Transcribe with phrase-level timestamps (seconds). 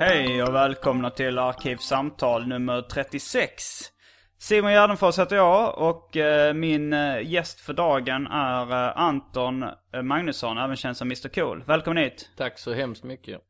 [0.00, 3.62] Hej och välkomna till Arkivsamtal nummer 36.
[4.38, 9.64] Simon Gärdenfors heter jag och eh, min eh, gäst för dagen är eh, Anton
[10.02, 11.64] Magnusson, även känd som Mr Cool.
[11.66, 12.30] Välkommen hit.
[12.36, 13.40] Tack så hemskt mycket.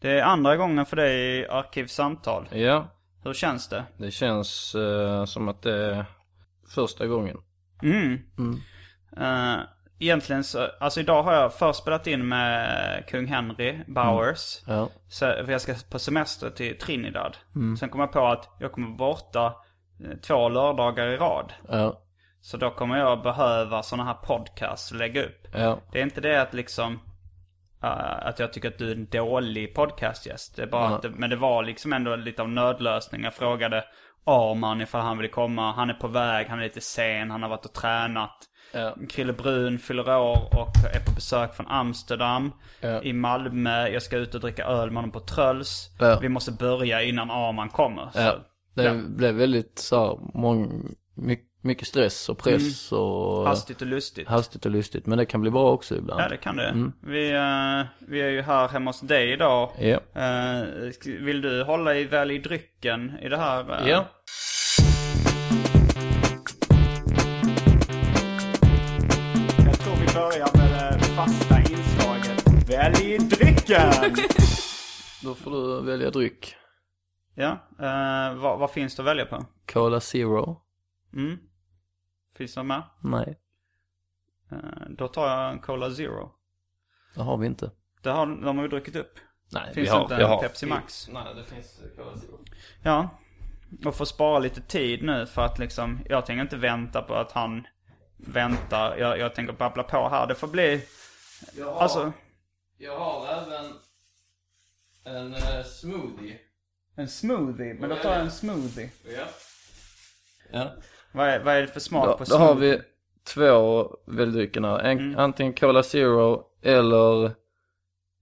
[0.00, 2.48] Det är andra gången för dig i Arkivsamtal.
[2.52, 2.88] Ja,
[3.24, 3.84] Hur känns det?
[3.96, 6.04] det känns eh, som att det är
[6.74, 7.36] första gången.
[7.82, 8.12] Mm.
[9.16, 9.60] Eh,
[9.98, 14.62] egentligen så, alltså idag har jag först spelat in med kung Henry Bowers.
[14.66, 14.88] Ja.
[15.08, 17.36] Så, för jag ska på semester till Trinidad.
[17.80, 21.52] Sen kom jag på att jag kommer borta eh, två lördagar i rad.
[21.68, 22.00] Ja,
[22.40, 25.46] Så då kommer jag behöva sådana här podcasts lägga upp.
[25.54, 27.00] ja, Det är inte det att liksom
[27.82, 30.56] eh, att jag tycker att du är en dålig podcastgäst.
[30.56, 33.24] Det är bara att det, men det var liksom ändå lite av nödlösning.
[33.24, 33.84] Jag frågade
[34.26, 35.72] Arman ifall han ville komma.
[35.72, 38.36] Han är på väg, han är lite sen, han har varit och tränat.
[38.74, 42.52] Ja, Krille Brun fyller år och är på besök från Amsterdam.
[42.80, 43.02] Ja.
[43.02, 43.88] I Malmö.
[43.88, 45.90] Jag ska ut och dricka öl med honom på Tröls.
[46.00, 46.18] Ja.
[46.22, 48.08] Vi måste börja innan Arman kommer.
[48.12, 48.32] Så.
[48.74, 54.28] Det blev väldigt så här, mång, mycket, mycket stress och press och Hastigt och lustigt.
[54.28, 55.06] hastigt och lustigt.
[55.06, 56.20] Men det kan bli bra också ibland.
[56.20, 56.90] Ja det kan det.
[57.00, 59.70] Vi, eh, vi är ju här hemma hos dig idag.
[59.78, 59.98] Ja.
[60.14, 63.82] Sk- vill du hålla i väl i drycken i det här?
[63.82, 63.88] eh?
[63.88, 64.04] Ja.
[73.66, 74.14] Drycken!
[75.22, 76.56] Då får du välja dryck.
[77.34, 79.44] ja, eh, vad, vad finns det att välja på?
[79.72, 80.60] Cola Zero?
[81.12, 81.38] Mm.
[82.36, 82.82] Finns det mer?
[83.00, 83.40] Nej,
[84.52, 84.58] Eh,
[84.88, 86.32] då tar jag en Cola Zero.
[87.14, 87.70] det har vi inte.
[88.02, 89.18] Det har, de har vi druckit upp.
[89.52, 90.42] Nej, Finns vi har, inte vi en har.
[90.42, 91.08] Pepsi Max?
[91.12, 92.38] Nej, det finns Cola Zero.
[92.82, 93.08] Ja.
[93.84, 97.32] Och få spara lite tid nu för att liksom, jag tänker inte vänta på att
[97.32, 97.66] han
[98.16, 98.96] väntar.
[98.96, 100.26] Jag, jag tänker babbla på här.
[100.26, 100.82] Det får bli,
[101.58, 102.12] Jag har, alltså,
[102.78, 103.72] jag har även
[105.04, 106.38] en eh, smoothie.
[106.96, 107.74] en smoothie.
[107.74, 108.90] Men då tar jag en smoothie.
[109.16, 109.26] Ja.
[110.52, 110.72] Ja.
[111.12, 112.46] Vad är, vad är det för smak Då, på då smoothie?
[112.46, 112.80] har vi
[113.24, 114.80] två väldryckerna.
[114.80, 115.18] En, Mm.
[115.18, 117.34] Antingen Cola Zero eller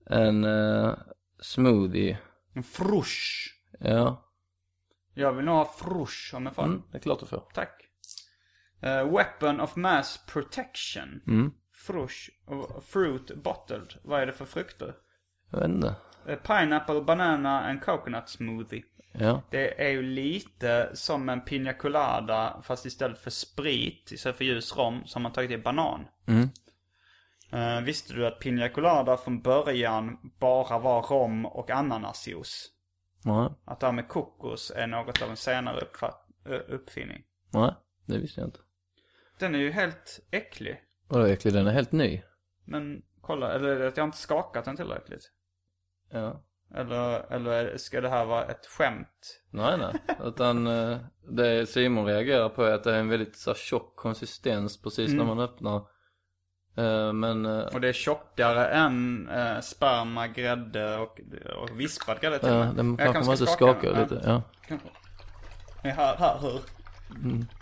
[0.07, 0.95] en eh,
[1.41, 2.19] smoothie.
[2.55, 3.49] En frush.
[3.81, 4.29] Ja,
[5.15, 6.63] Jag vill nog ha frush om jag får.
[6.63, 7.49] mm, det är klart du får.
[7.55, 7.89] Tack.
[8.83, 11.21] Eh, weapon of mass protection.
[11.27, 11.53] Mm.
[11.87, 12.31] Frush.
[12.83, 13.95] fruit bottled.
[14.03, 14.95] Vad är det för frukter?
[15.51, 15.95] Jag vet inte.
[16.27, 18.83] Eh, pineapple, banana and coconut smoothie.
[19.13, 24.45] Ja, Det är ju lite som en pina colada fast istället för sprit, istället för
[24.45, 26.07] ljus rom, så har man tagit i banan.
[26.27, 26.49] Mm.
[27.53, 32.69] Eh, visste du att pina colada från början bara var rom och ananasjuice?
[33.25, 35.85] nej, Att det här med kokos är något av en senare
[36.47, 37.23] ö, uppfinning.
[37.51, 37.75] nej,
[38.07, 38.59] det visste jag inte.
[39.39, 40.81] Den är ju helt äcklig.
[41.13, 42.23] Vadå äcklig, den är helt ny.
[42.65, 45.31] Men kolla, eller är det att jag inte skakat den tillräckligt?
[46.11, 46.43] Ja.
[46.75, 49.41] Eller, eller ska det här vara ett skämt?
[49.51, 49.95] Nej, nej.
[50.25, 53.97] Utan eh, det Simon reagerar på är att det är en väldigt så här, tjock
[53.97, 55.77] konsistens precis när man öppnar.
[56.77, 61.21] Eh, men, eh, Och det är tjockare än eh, sperma, grädde och,
[61.63, 62.75] och vispad grädde till och ja, med.
[62.77, 64.03] den Jag kanske kanske måste ska skaka den.
[64.03, 64.23] lite.
[64.25, 64.43] Ja.
[65.91, 66.61] Hör här hur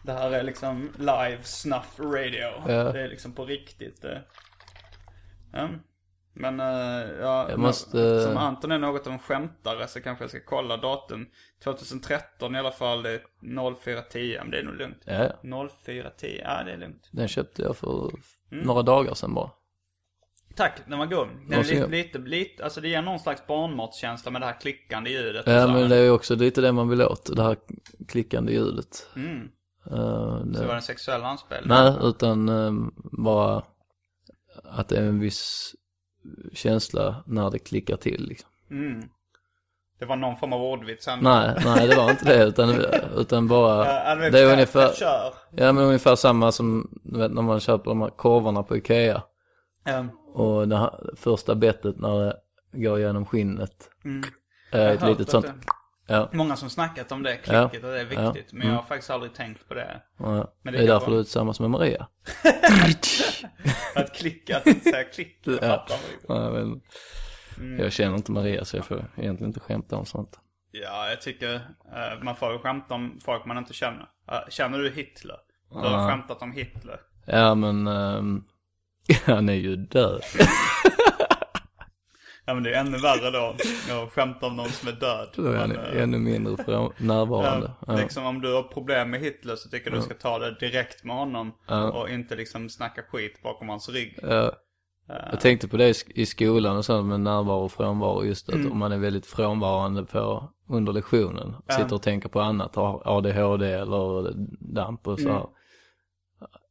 [0.02, 2.48] det här är liksom live snuff radio.
[2.68, 2.92] Ja.
[2.92, 4.04] Det är liksom på riktigt.
[4.04, 4.18] eh.
[5.52, 5.68] Ja.
[6.32, 6.66] Men uh,
[7.20, 10.76] ja, Jag måste- som Anton är något av en skämtare så kanske jag ska kolla
[10.76, 11.26] datum.
[11.64, 13.20] 2013 i alla fall, det är
[13.74, 15.02] 0410, men det är nog lugnt.
[15.04, 15.68] ja, ja.
[15.68, 17.08] 0410, ja det är lugnt.
[17.12, 18.10] Den köpte jag för
[18.52, 18.64] Mm.
[18.66, 19.50] några dagar sedan bara.
[20.60, 21.28] Tack, den var god.
[21.48, 25.10] Den är lite, lite, lite, alltså det ger någon slags barnmatskänsla med det här klickande
[25.10, 25.46] ljudet.
[25.46, 25.72] Ja så.
[25.72, 27.56] men det är ju också lite det man vill åt, det här
[28.08, 29.06] klickande ljudet.
[29.16, 29.48] Mm.
[29.84, 29.90] Så
[30.44, 31.68] det, var det en sexuell anspelning?
[31.68, 32.72] nej, utan eh,
[33.12, 33.62] bara
[34.64, 35.74] att det är en viss
[36.52, 38.50] känsla när det klickar till liksom.
[38.70, 39.02] Mm.
[39.98, 41.18] Det var någon form av ordvits sen.
[41.22, 42.84] Nej, nej det var inte det utan,
[43.16, 44.90] utan bara, Ja, det är ungefär,
[45.50, 49.22] ja men ungefär samma som vet, när man köper de här korvarna på Ikea.
[49.84, 52.36] Um, Och det här, första bettet när det
[52.72, 53.90] går genom skinnet.
[54.04, 54.22] Mm.
[54.72, 56.28] jag ett litet sånt, det- ja.
[56.32, 57.64] Många som snackat om det klicket Ja.
[57.64, 58.18] och det är viktigt.
[58.52, 58.52] Ja.
[58.52, 58.68] Men Mm.
[58.68, 60.02] jag har faktiskt aldrig tänkt på det.
[60.18, 60.54] ja.
[60.62, 62.06] Men Det det är därför vara- du är tillsammans med Maria.
[63.94, 65.40] Att klicka, att säga klick.
[65.44, 65.82] Jag Ja.
[65.82, 65.94] inte.
[66.28, 66.80] Ja, men,
[67.58, 67.78] Mm.
[67.80, 70.38] Jag känner inte Maria så jag får egentligen inte skämta om sånt.
[70.70, 74.08] Ja, jag tycker eh, man får skämta om folk man inte känner.
[74.32, 75.36] Eh, känner du Hitler?
[75.70, 77.00] Du har skämtat om Hitler.
[77.26, 78.44] Ja men, ehm,
[79.24, 80.22] han är ju död.
[82.44, 83.54] Ja men det är ännu värre då.
[84.04, 85.28] att skämta om någon som är död.
[85.36, 87.70] Då är han Men, eh, ännu mindre från, närvarande.
[87.86, 90.58] Ja, liksom om du har problem med Hitler så tycker jag du ska ta det
[90.60, 91.52] direkt med honom.
[91.92, 94.18] Och inte liksom snacka skit bakom hans rygg.
[94.22, 94.52] Ja.
[95.32, 98.48] Jag tänkte på det i sk- i skolan och så med närvaro och frånvaro just
[98.48, 98.72] att Mm.
[98.72, 103.72] om man är väldigt frånvarande på under lektionen, sitter och tänker på annat, har ADHD
[103.72, 104.32] eller
[104.74, 105.42] damp och så Mm.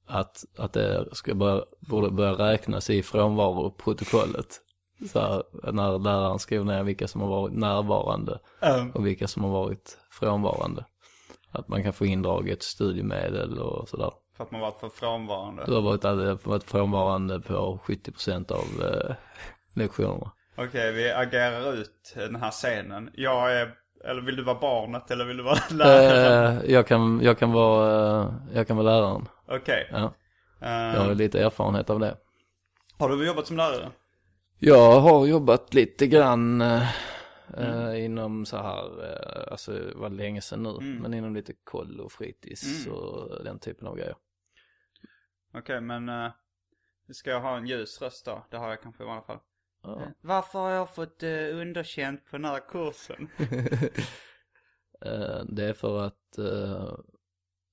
[0.10, 4.62] Att, att det ska börja, borde börja räknas i frånvaroprotokollet.
[5.12, 9.44] Så här, när läraren skriver ner vilka som har varit närvarande Um, och vilka som
[9.44, 10.86] har varit frånvarande.
[11.52, 14.12] Att man kan få indraget studiemedel och sådär.
[14.38, 15.64] för att man varit för frånvarande.
[15.66, 19.16] Du har varit, varit frånvarande på 70% av eh,
[19.76, 20.32] lektionerna.
[20.58, 23.10] Okej, vi agerar ut den här scenen.
[23.14, 23.74] Jag är,
[24.06, 26.58] eller vill du vara barnet eller vill du vara läraren?
[26.58, 29.28] Eh, jag, kan, jag, kan vara, eh, jag kan vara läraren.
[29.48, 29.88] Okej.
[29.92, 30.14] Ja.
[30.62, 32.18] Eh, Jag har lite erfarenhet av det.
[32.98, 33.92] har du jobbat som lärare?
[34.60, 36.84] Jag har jobbat lite grann eh,
[37.58, 37.88] Mm.
[37.88, 40.96] eh, inom så här, eh, alltså det var länge sedan nu, Mm.
[40.96, 42.98] men inom lite koll och fritids Mm.
[42.98, 44.16] och den typen av grejer.
[45.54, 46.32] Okej, men uh,
[47.12, 48.46] ska jag ha en ljus röst då?
[48.50, 49.40] Det har jag kanske i alla fall.
[49.84, 50.02] Ja.
[50.22, 53.30] Varför har jag fått uh, underkänt på den här kursen?
[55.06, 56.94] Eh, det är för att eh,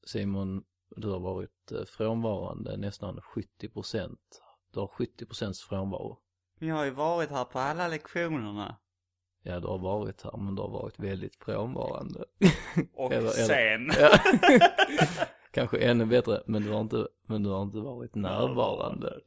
[0.06, 0.64] Simon,
[0.96, 3.20] du har varit eh, frånvarande nästan
[3.62, 4.16] 70%.
[4.72, 6.18] Du har 70% frånvaro.
[6.58, 8.76] Jag har ju varit här på alla lektionerna.
[9.42, 12.24] Ja, du har varit här, men du har varit väldigt frånvarande.
[12.94, 13.30] Och Eller- eller-
[13.78, 13.90] sen.
[14.00, 14.18] Ja.
[15.52, 19.20] Kanske ännu bättre, men du har inte, men du har inte varit närvarande.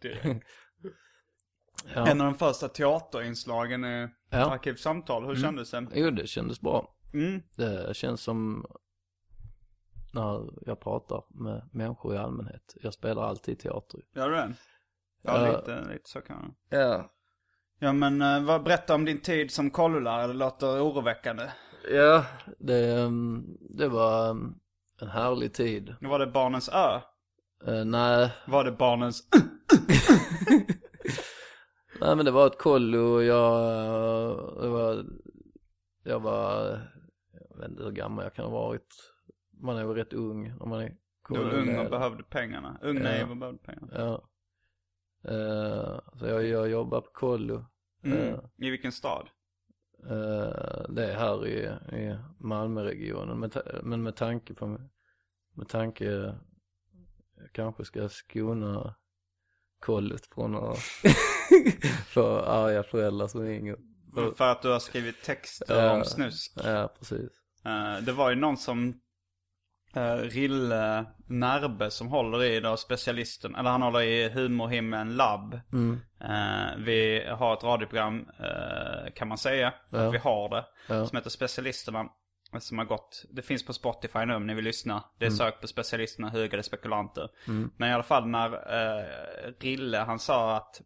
[1.96, 2.08] Ja.
[2.08, 4.52] En av de första teaterinslagen i Ja.
[4.52, 5.26] Arkivsamtal.
[5.26, 5.88] Hur kändes det?
[5.94, 6.96] Jo, det kändes bra.
[7.14, 7.42] Mm.
[7.56, 8.66] Det känns som
[10.14, 12.76] när jag pratar med människor i allmänhet.
[12.82, 14.00] Jag spelar alltid teater.
[14.16, 14.54] Gör du det?
[15.22, 15.58] Ja, Ja.
[15.58, 16.56] lite, lite så kan.
[16.70, 17.12] Ja.
[17.80, 21.44] Ja men uh, vad, berätta om din tid som kollolärare, det låter oroväckande.
[21.92, 22.26] Ja,
[22.60, 24.54] det, ehm, det var ehm,
[25.02, 25.96] en härlig tid.
[26.02, 27.00] Var det Barnens Ö?
[27.68, 29.24] Eh, nej, Var det Barnens
[32.02, 33.62] nej men det var ett kollo och jag,
[34.30, 35.06] eh, det var,
[36.04, 36.80] jag var,
[37.50, 38.96] jag vet inte hur gammal jag kan ha varit.
[39.62, 40.96] Man är väl rätt ung när man är
[41.30, 42.80] Du var ung och behövde pengarna.
[42.82, 43.04] Ung, Ja.
[43.04, 43.92] naiv och behövde pengarna.
[43.94, 44.30] Ja.
[45.32, 47.66] Eh, så jag, jag jobbar på kollo.
[48.04, 48.18] Mm.
[48.18, 49.30] Eh, I vilken stad?
[50.04, 51.60] Eh, det är här i,
[51.98, 53.40] i Malmöregionen.
[53.40, 53.52] Men,
[53.84, 54.68] men med tanke på,
[55.54, 56.06] med tanke,
[57.36, 58.96] jag kanske ska skona
[59.80, 60.78] kollet från att
[62.08, 63.76] få arga föräldrar som ringer.
[64.38, 65.92] För att du har skrivit texter Ja.
[65.92, 66.52] om snusk.
[66.64, 67.30] Ja, precis.
[67.66, 68.94] Eh, det var ju någon som
[69.98, 75.60] uh, Rille Närbe som håller i då specialisten, eller han håller i Humorhimlen Lab.
[75.74, 76.00] Mm.
[76.22, 80.08] Eh, vi har ett radioprogram eh, kan man säga, Ja.
[80.08, 80.66] att vi har det.
[80.90, 81.06] Ja.
[81.08, 82.06] Som heter Specialisterna.
[82.60, 85.04] Som har gått, det finns på Spotify nu om ni vill lyssna.
[85.20, 85.34] Det Mm.
[85.34, 87.30] är sök på Specialisterna, hugade spekulanter.
[87.78, 88.50] Men i alla fall när
[89.62, 90.82] Rille, han sa att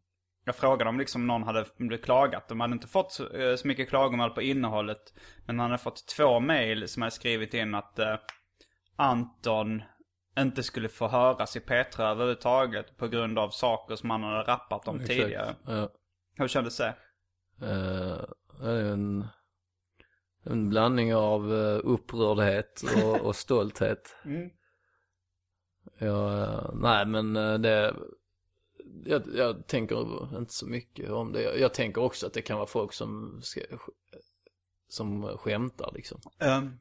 [0.45, 2.47] jag frågade om liksom någon hade klagat.
[2.47, 5.13] De hade inte fått så, eh, så mycket klagomål på innehållet.
[5.45, 8.15] Men han hade fått två mail som hade skrivit in att eh,
[8.95, 9.83] Anton
[10.39, 12.97] inte skulle få höras i P3 överhuvudtaget.
[12.97, 15.55] På grund av saker som han hade rappat om tidigare.
[15.67, 15.89] Ja.
[16.35, 16.95] Hur kändes det?
[17.59, 19.27] Det är en,
[20.43, 24.15] en blandning av eh, upprördhet och, och stolthet.
[24.25, 24.49] Mm.
[25.97, 27.95] Ja, nej men det,
[29.05, 31.41] jag, jag tänker inte så mycket om det.
[31.41, 33.61] Jag, jag tänker också att det kan vara folk som, ska,
[34.87, 36.21] som skämtar liksom.
[36.39, 36.79] Um,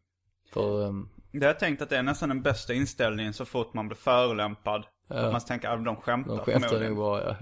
[0.53, 3.75] För, um, det har jag tänkt att det är nästan den bästa inställningen så fort
[3.75, 4.87] man blir förolämpad.
[5.09, 7.37] Att man tänker att de skämtar de skämtar nog bara, ja.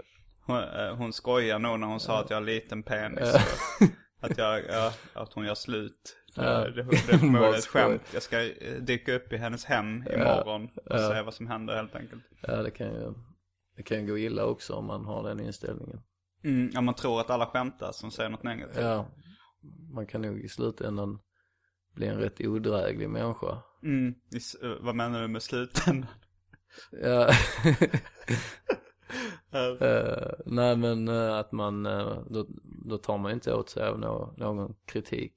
[0.47, 3.31] Hon, eh, hon skojar nog när hon sa att jag har liten penis.
[3.35, 3.87] Ja.
[4.23, 6.17] Att, jag, ja, att hon gör slut.
[6.35, 6.43] Ja.
[6.43, 8.03] Det, det, det är ett skämt.
[8.15, 11.09] Jag ska eh, dyka upp i hennes hem imorgon och Ja.
[11.09, 12.23] se vad som händer helt enkelt.
[12.41, 13.15] ja det kan ju,
[13.81, 16.01] det kan gå illa också om man har den inställningen.
[16.45, 18.85] Mm, ja, man tror att alla skämtar som säger något negativt.
[18.85, 19.07] Ja,
[19.91, 21.19] man kan nog i slutändan
[21.95, 23.63] bli en rätt odräglig människa.
[23.83, 24.15] Mm,
[24.63, 26.11] eh, vad menar du med slutändan?
[26.91, 27.31] Ja.
[29.53, 31.83] Eh, nej men eh, att man,
[32.29, 32.47] då,
[32.87, 35.35] då tar man inte åt sig av nå- någon kritik.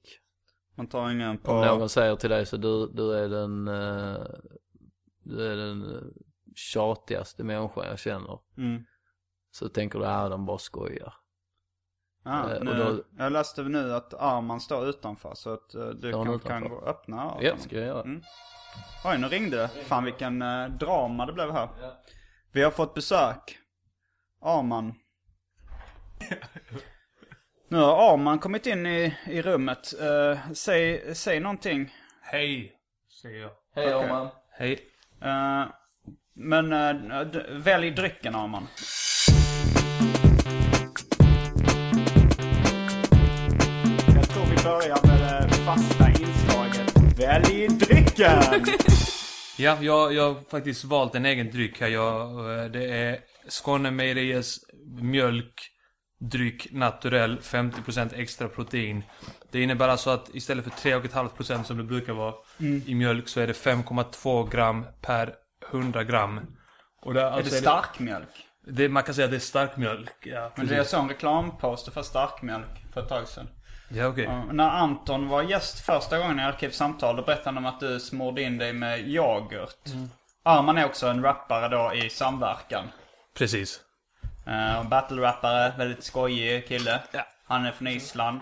[0.74, 1.52] Man tar ingen på...
[1.52, 3.64] Om någon säger till dig så du, du är den,
[5.22, 5.84] du är den
[6.54, 8.38] tjatigaste människan jag känner.
[8.58, 8.84] Mm.
[9.50, 11.14] Så tänker du, ja de bara skojar.
[12.24, 16.12] Ja, Eh, nu, då- Jag läste nu att Arman står utanför så att eh, du
[16.12, 18.02] kan, kan gå och öppna av Ja, ska jag göra.
[18.02, 18.22] Mm.
[19.04, 19.68] Oj, nu ringde det.
[19.68, 21.68] Fan vilken eh, drama det blev här.
[22.52, 23.58] Vi har fått besök.
[24.42, 24.94] Arman.
[27.68, 30.00] nu har Arman kommit in i, i rummet.
[30.00, 31.94] Eh, säg, säg någonting.
[32.22, 32.72] Hej,
[33.22, 33.50] säger jag.
[33.74, 34.08] Hej Okej.
[34.10, 34.28] Arman.
[34.50, 34.88] Hej.
[35.22, 35.64] Eh,
[36.34, 36.70] men
[37.32, 38.66] d- välj drycken Arman.
[44.14, 47.18] Jag tror vi börjar med det fasta inslaget.
[47.18, 48.42] Välj drycken!
[49.58, 51.88] Ja, jag, jag har faktiskt valt en egen dryck här.
[51.88, 54.56] Jag, eh, det är Skånemejeriers
[55.00, 59.02] mjölkdryck naturell 50% extra protein.
[59.52, 62.34] Det innebär alltså att istället för 3,5% som det brukar vara
[62.86, 65.32] i mjölk så är det 5,2 gram per
[65.70, 66.40] 100 gram.
[67.02, 68.46] Och det, Är alltså det starkmjölk?
[68.66, 70.16] Det, man kan säga att det är stark mjölk.
[70.22, 73.48] Ja, Men det jag såg en reklamposter för starkmjölk för ett tag sedan.
[73.88, 74.24] Ja, okej.
[74.24, 78.00] Ja, när Anton var gäst första gången i Arkivsamtal, då berättade han om att du
[78.00, 79.86] smorde in dig med yoghurt.
[79.86, 80.10] Mm.
[80.42, 82.84] Arman är också en rappare då i samverkan.
[83.38, 83.80] Precis.
[84.46, 87.02] Uh, Battle-rappare, väldigt skojig kille.
[87.12, 87.26] Ja.
[87.46, 88.40] Han är från Island.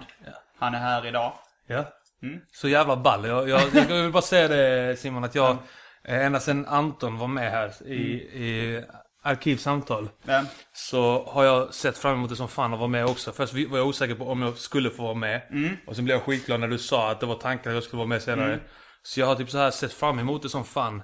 [0.59, 1.33] Han är här idag.
[1.67, 1.85] Ja.
[2.23, 2.41] Mm.
[2.53, 3.27] Så jävla ball.
[3.27, 5.57] Jag, jag, jag vill bara säga det Simon att jag, eh,
[6.05, 8.13] ända sedan Anton var med här i,
[8.45, 8.83] i
[9.23, 10.09] Arkivsamtal.
[10.25, 10.45] Ja.
[10.73, 13.33] Så har jag sett fram emot det som fan att vara med också.
[13.33, 15.43] Först var jag osäker på om jag skulle få vara med.
[15.87, 17.99] Och sen blev jag skitglad när du sa att det var tanken att jag skulle
[17.99, 18.61] vara med senare.
[19.03, 21.03] Så jag har typ så här sett fram emot det som fan.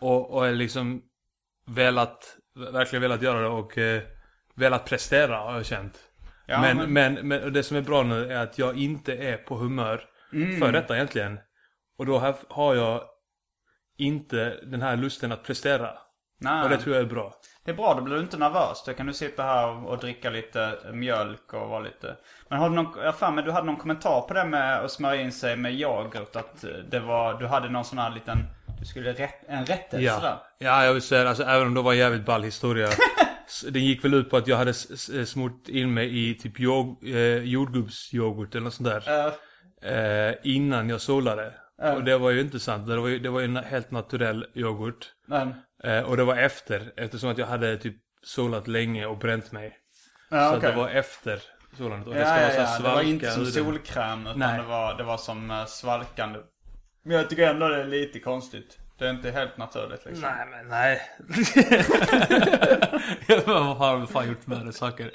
[0.00, 1.02] Och, och är liksom
[1.66, 2.36] velat,
[2.72, 4.02] verkligen velat göra det och eh,
[4.54, 5.98] velat prestera har jag känt.
[6.46, 7.28] Ja, men, men- men...
[7.28, 10.04] Men, det som är bra nu är att jag inte är på humör
[10.60, 11.38] för detta egentligen.
[11.98, 13.02] Och då har jag
[13.98, 15.90] inte den här lusten att prestera.
[16.40, 17.32] Nej, Och det tror jag är bra.
[17.64, 18.82] det är bra, då blir du inte nervös.
[18.86, 22.16] Då kan du sitta här och, dricka lite mjölk och vara lite...
[22.48, 24.78] Men har du någon, jag har för mig du hade någon kommentar på det med
[24.84, 26.36] att smörja in sig med yoghurt.
[26.36, 28.38] Att eh, det var, du hade någon sån här liten,
[28.80, 30.20] du skulle rätt, en rättelse där.
[30.22, 30.46] Ja.
[30.58, 32.88] ja, jag vill säga alltså även om det var en jävligt ball historia.
[33.70, 37.04] det gick väl ut på att jag hade s- smort in mig i typ jord,
[37.04, 39.26] eh, jordgubbsyoghurt eller något sånt där.
[39.26, 39.32] Eh,
[39.82, 41.52] Eh, innan jag solade.
[41.82, 42.86] Och det var ju inte sant.
[42.88, 45.12] Det var ju, det var ju en helt naturell yoghurt.
[45.26, 45.54] men,
[45.84, 46.92] Eh, och det var efter.
[46.96, 49.76] Eftersom att jag hade typ solat länge och bränt mig.
[50.30, 51.42] ja, så att det var efter
[51.78, 52.08] solandet.
[52.08, 52.78] Och det Ja, ska ja, vara så ja.
[52.78, 53.52] Det var svalka inte som huden.
[53.64, 54.58] solkräm utan Nej.
[54.58, 56.38] det var, det var som eh, svalkande.
[57.04, 58.78] Men jag tycker ändå det är lite konstigt.
[58.98, 60.22] Det är inte helt naturligt liksom.
[60.22, 61.00] Nej men nej.
[63.46, 65.10] Vad har du fan gjort med det saker?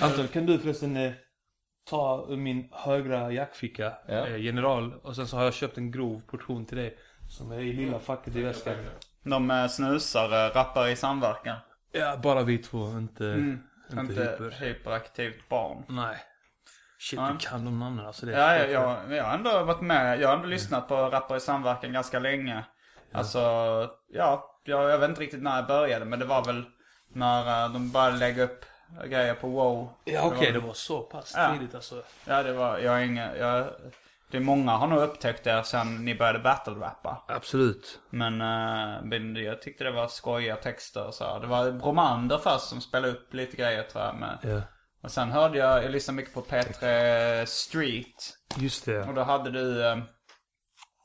[0.00, 1.12] Anton kan du förresten eh,
[1.90, 4.26] ta ur min högra jackficka, Ja.
[4.26, 4.94] eh, general.
[5.02, 6.98] Och sen så har jag köpt en grov portion till dig.
[7.30, 8.74] Som är i lilla facket i väskan.
[9.22, 11.56] De eh, snusar, eh, rappar i samverkan.
[11.92, 13.24] Ja, bara vi två, inte,
[13.90, 14.50] inte, Inte hyper.
[14.60, 15.84] hyperaktivt barn.
[15.88, 16.16] Nej.
[16.98, 17.28] Shit, Ja.
[17.32, 18.26] du kan de namnen alltså.
[18.26, 20.20] Det Ja, jag, jag, jag har ändå varit med.
[20.20, 22.64] Jag har ändå lyssnat på rappar i samverkan ganska länge.
[23.12, 23.38] Alltså,
[24.08, 26.04] ja, jag, jag vet inte riktigt när jag började.
[26.04, 26.64] Men det var väl
[27.12, 28.64] när eh, de började lägga upp
[29.08, 29.90] grejer på wow.
[30.04, 31.52] Ja okej, det var så pass Ja.
[31.52, 32.02] tidigt alltså.
[32.24, 33.66] Ja, det var, jag har inga, jag,
[34.30, 37.24] det är många har nog upptäckt det sen ni började battle-rappa.
[37.28, 38.00] Absolut.
[38.10, 38.36] Men,
[39.08, 41.24] men jag tyckte det var skojiga texter och så.
[41.24, 41.40] här.
[41.40, 44.14] Det var Bromander först som spelade upp lite grejer tror jag.
[44.14, 44.38] Med.
[44.42, 44.60] Ja.
[45.02, 48.34] Och sen hörde jag, jag lyssnade mycket på P3 Street.
[48.56, 49.02] Just det.
[49.02, 49.96] Och då hade du eh,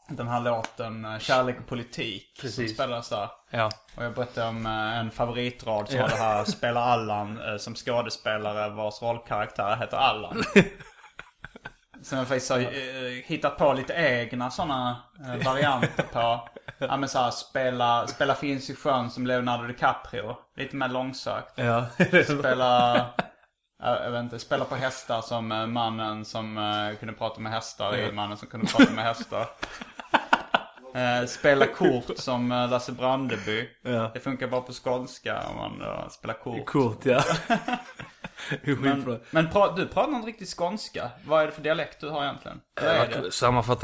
[0.09, 2.31] den här låten eh, Kärlek och politik.
[2.35, 2.73] Som Precis.
[2.73, 3.29] spelades där.
[3.49, 3.69] Ja.
[3.97, 6.03] Och jag berättade om eh, en favoritrad som Ja.
[6.03, 10.43] var det här Spela Allan eh, som skådespelare vars rollkaraktär heter Allan.
[12.03, 12.59] Som jag faktiskt har
[13.27, 14.97] hittat på lite egna sådana
[15.45, 16.49] varianter på.
[16.77, 20.35] Ja men såhär spela, spela Finns i sjön som Leonardo DiCaprio.
[20.57, 21.53] Lite mer långsökt.
[21.55, 21.85] Ja.
[22.39, 22.95] Spela,
[23.83, 26.55] ja, jag vet inte, spela på hästar som mannen som
[26.99, 29.47] kunde prata med hästar i mannen som kunde prata med hästar.
[30.95, 33.69] Eh, spela kort som eh, Lasse Brandeby.
[33.81, 34.11] Ja.
[34.13, 36.65] Det funkar bara på skånska om man uh, spelar kort.
[36.65, 37.23] Coolt ja.
[38.63, 41.11] Men, men pra, du pratar inte riktigt skånska.
[41.25, 42.61] Vad är det för dialekt du har egentligen?
[42.81, 43.31] Jag det?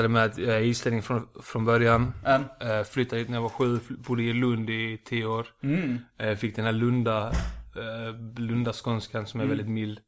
[0.08, 2.14] med att jag är islänning från, från början.
[2.60, 5.48] Eh, flyttade hit när jag var sju, bodde i Lund i tio år.
[5.64, 7.28] mm, Eh, fick den här Lunda
[7.76, 10.00] eh, lundaskånskan som är väldigt mild.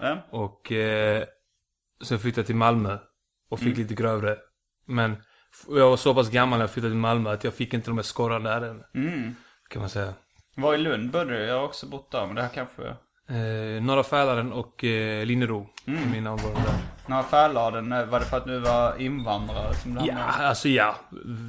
[0.00, 0.26] Ja.
[0.30, 1.24] Och eh,
[2.02, 2.98] sen flyttade jag till Malmö.
[3.50, 4.36] Och fick lite grövre.
[4.86, 5.16] Men
[5.68, 7.98] jag var så pass gammal när jag flyttade till Malmö att jag fick inte de
[7.98, 8.82] här skorrarna där än.
[8.94, 9.34] Mm.
[9.68, 10.14] Kan man säga.
[10.56, 11.44] Var i Lund bodde du?
[11.44, 12.82] Jag har också bott där, men det här kanske...
[13.28, 15.66] Eh, Norra Fälaren och eh, Linnero.
[15.86, 16.10] Mm.
[16.10, 16.74] Mina områden där.
[17.06, 20.96] Några Färladen, eh, var det för att du var invandrare som du Ja, alltså ja.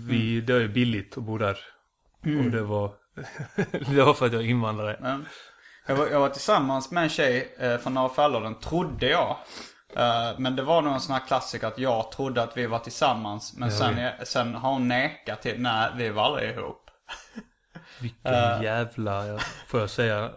[0.08, 1.58] Vi, Det är ju billigt att bo där.
[2.22, 2.92] Och det var...
[3.96, 5.00] det var för att jag är invandrare.
[5.02, 5.20] Ja.
[5.88, 9.38] Jag, var, jag var tillsammans med en tjej eh, från Norra Fälladen, trodde jag.
[9.96, 12.80] Eh, men det var nog en sån här klassiker att jag trodde att vi var
[12.80, 13.54] tillsammans.
[13.58, 16.90] Men sen, jag, sen har hon nekat till, nej vi var aldrig ihop.
[18.02, 19.28] Vilken jävla...
[19.28, 20.30] Ja, får jag säga?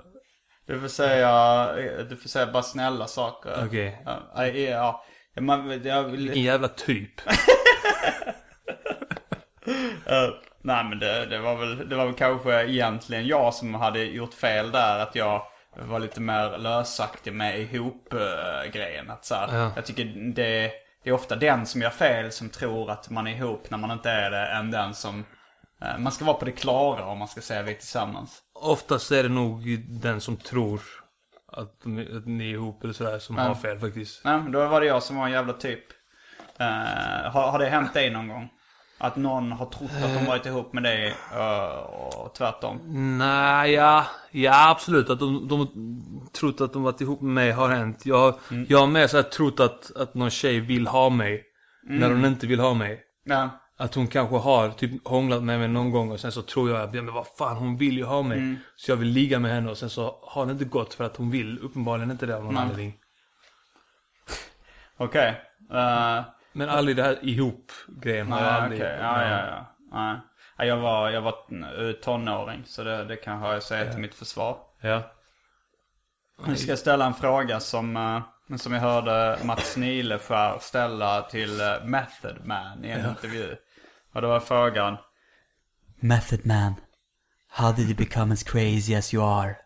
[0.67, 1.73] Du får säga,
[2.03, 3.65] du får säga bara snälla saker.
[3.67, 4.03] Okej.
[4.05, 5.05] Ja, ja, ja.
[5.35, 7.21] Ja, Man, jag, Vilken jävla typ.
[10.07, 10.29] Eh,
[10.63, 14.35] nej men det, det, var väl, det var väl kanske egentligen jag som hade gjort
[14.35, 14.99] fel där.
[14.99, 15.43] Att jag
[15.77, 19.11] var lite mer lösaktig med ihop-grejen.
[19.11, 19.73] Att så här, Ja.
[19.77, 20.71] Jag tycker det,
[21.05, 23.91] det är ofta den som gör fel som tror att man är ihop när man
[23.91, 24.47] inte är det.
[24.47, 25.25] Än den som...
[25.83, 28.43] eh, man ska vara på det klara om man ska säga vi är tillsammans.
[28.55, 30.81] Oftast är det nog den som tror
[31.53, 34.25] att, de, att ni är ihop eller sådär som har fel faktiskt.
[34.25, 35.85] Nej, då var det jag som var en jävla typ.
[36.59, 36.67] Eh,
[37.33, 38.49] har, har det hänt dig någon gång?
[39.01, 41.79] Att någon har trott att de varit ihop med dig eh,
[42.19, 42.81] och tvärtom?
[43.19, 45.11] Nej, ja, ja absolut.
[45.11, 45.69] Att de, de
[46.33, 48.07] trott att de varit ihop med mig har hänt.
[48.07, 48.35] Jag,
[48.69, 51.45] jag har med så här trott att, att någon tjej vill ha mig.
[51.83, 53.01] När hon inte vill ha mig.
[53.25, 53.51] Ja.
[53.77, 56.81] Att hon kanske har typ hånglat med mig någon gång och sen så tror jag
[56.81, 58.57] att men vad fan hon vill ju ha mig.
[58.77, 61.17] Så jag vill ligga med henne och sen så har det inte gått för att
[61.17, 62.95] hon vill uppenbarligen inte det av någon anledning.
[64.97, 65.45] Okej.
[65.73, 66.25] Eh,
[66.59, 68.81] Men aldrig det här ihop-grejen har jag Nej, aldrig...
[68.81, 68.99] okej.
[69.01, 69.67] Ja, ja, ja.
[69.93, 70.21] Nej.
[70.59, 71.35] Ja, jag var, jag var
[71.89, 74.59] eh, tonåring, så det, det kan jag säga till mitt försvar.
[74.81, 75.03] Ja.
[76.47, 81.61] Nu ska jag ställa en fråga som, eh, som jag hörde Mats Nileskär ställa till
[81.61, 83.57] eh, Method Man i en intervju.
[84.13, 84.97] Och då var frågan
[86.01, 86.75] Method Man,
[87.49, 89.57] how did you become as crazy as you are?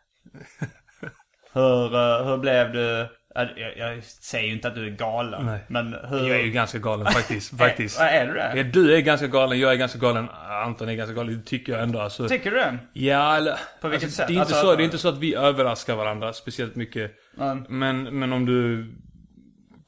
[1.53, 3.09] Hur, eh, hur blev du...
[3.35, 5.47] Jag, jag säger ju inte att du är galen.
[5.47, 5.61] Nej.
[5.69, 6.29] Men hur...
[6.29, 7.59] Jag är ju ganska galen faktiskt.
[7.59, 8.01] faktiskt.
[8.01, 8.53] Är, är du det?
[8.57, 10.29] Ja, du är ganska galen, jag är ganska galen,
[10.65, 11.37] Anton är ganska galen.
[11.39, 12.01] Det tycker jag ändå.
[12.01, 12.79] Alltså, Tycker du det?
[12.93, 14.29] ja, eller, På vilket alltså, sätt?
[14.29, 17.13] Det är, inte Alltså- så, det är inte så att vi överraskar varandra speciellt mycket.
[17.41, 17.65] Mm.
[17.69, 18.87] Men, men om du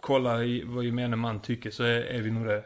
[0.00, 2.62] kollar i vad gemene man tycker så är, är vi nog det.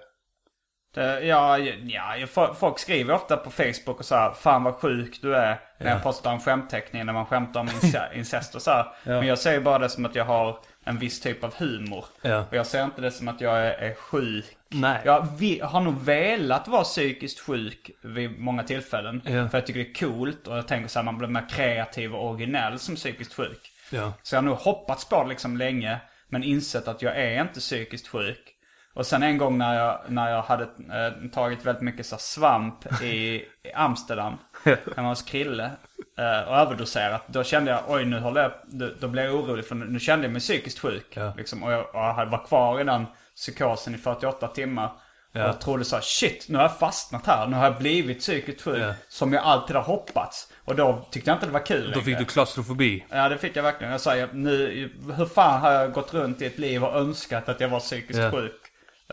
[0.95, 4.75] Det, ja, ja, ja, fo- folk skriver ofta på Facebook och så här, Fan vad
[4.75, 5.61] sjuk du är.
[5.81, 8.87] När jag postar en skämtteckning när man skämtar om ince- incest och så här.
[9.05, 12.05] Men jag ser bara det som att jag har en viss typ av humor.
[12.23, 12.45] Ja.
[12.51, 14.45] Och jag ser inte det som att jag är, är sjuk.
[14.69, 15.01] Nej.
[15.05, 19.23] Jag vi, har nog velat vara psykiskt sjuk vid många tillfällen.
[19.25, 19.49] Ja.
[19.49, 22.15] För jag tycker det är coolt och jag tänker så här, man blir mer kreativ
[22.15, 23.73] och originell som psykiskt sjuk.
[23.91, 24.13] Ja.
[24.23, 26.01] Så jag har nog hoppats på det liksom länge.
[26.29, 28.55] Men insett att jag är inte psykiskt sjuk.
[28.95, 33.03] Och sen en gång när jag, när jag hade eh, tagit väldigt mycket så svamp
[33.03, 34.39] i, i Amsterdam.
[34.97, 35.71] hemma hos Krille.
[36.19, 37.23] Eh, och överdoserat.
[37.27, 38.53] Då kände jag, oj nu håller jag,
[39.01, 41.07] då, blev jag orolig för nu, kände jag mig psykiskt sjuk.
[41.17, 41.33] Ja.
[41.37, 44.93] Liksom, och jag, och jag var kvar i den psykosen i 48 timmar.
[45.33, 45.43] Ja.
[45.43, 47.47] Och jag trodde så här, shit nu har jag fastnat här.
[47.47, 48.83] Nu har jag blivit psykiskt sjuk.
[48.83, 48.95] Ja.
[49.09, 50.53] Som jag alltid har hoppats.
[50.65, 52.19] Och då tyckte jag inte det var kul Då fick längre.
[52.19, 53.05] du klaustrofobi.
[53.11, 53.91] Ja det fick jag verkligen.
[53.93, 57.61] Jag sa nu, hur fan har jag gått runt i ett liv och önskat att
[57.61, 58.31] jag var psykiskt Ja.
[58.31, 58.61] sjuk?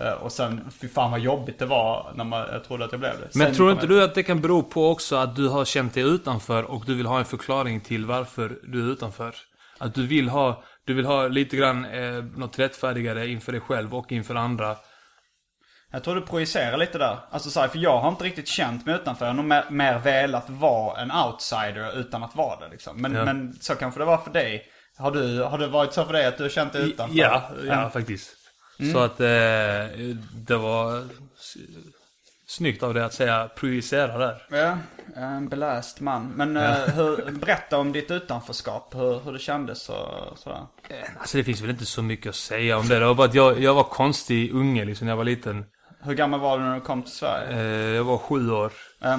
[0.01, 2.99] Eh, och sen, fy fan vad jobbigt det var när man, jag trodde att jag
[2.99, 3.29] blev det.
[3.35, 5.65] Men sen tror kom inte du att det kan bero på också att du har
[5.65, 9.35] känt dig utanför och du vill ha en förklaring till varför du är utanför?
[9.77, 13.95] Att du vill ha, du vill ha lite grann eh, något rättfärdigare inför dig själv
[13.95, 14.75] och inför andra.
[15.91, 17.17] Jag tror du projicerar lite där.
[17.31, 19.25] Alltså så här, för jag har inte riktigt känt mig utanför.
[19.25, 23.01] Jag har nog mer, mer velat vara en outsider utan att vara det liksom.
[23.01, 23.25] Men, Ja.
[23.25, 24.63] men så kanske det var för dig.
[24.97, 27.15] Har du, har det varit så för dig att du har känt dig utanför?
[27.17, 28.44] Ja, ja faktiskt.
[28.93, 29.25] Så att eh,
[30.33, 31.03] det var
[32.47, 34.47] snyggt av dig att säga projicera där.
[34.49, 34.77] Ja,
[35.15, 36.27] en beläst man.
[36.35, 38.95] Men eh, hur, berätta om ditt utanförskap.
[38.95, 40.61] Hur, hur det kändes och sådär.
[41.19, 42.99] Alltså det finns väl inte så mycket att säga om det.
[42.99, 45.65] Det var bara att jag, jag var konstig unge liksom när jag var liten.
[46.01, 47.59] Hur gammal var du när du kom till Sverige?
[47.59, 48.71] Eh, jag var sju år.
[49.01, 49.17] Eh,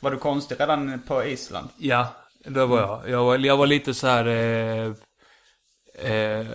[0.00, 1.68] var du konstig redan på Island?
[1.78, 3.10] Ja, det var jag.
[3.10, 4.92] Jag var, jag var lite så här eh,
[6.12, 6.46] eh,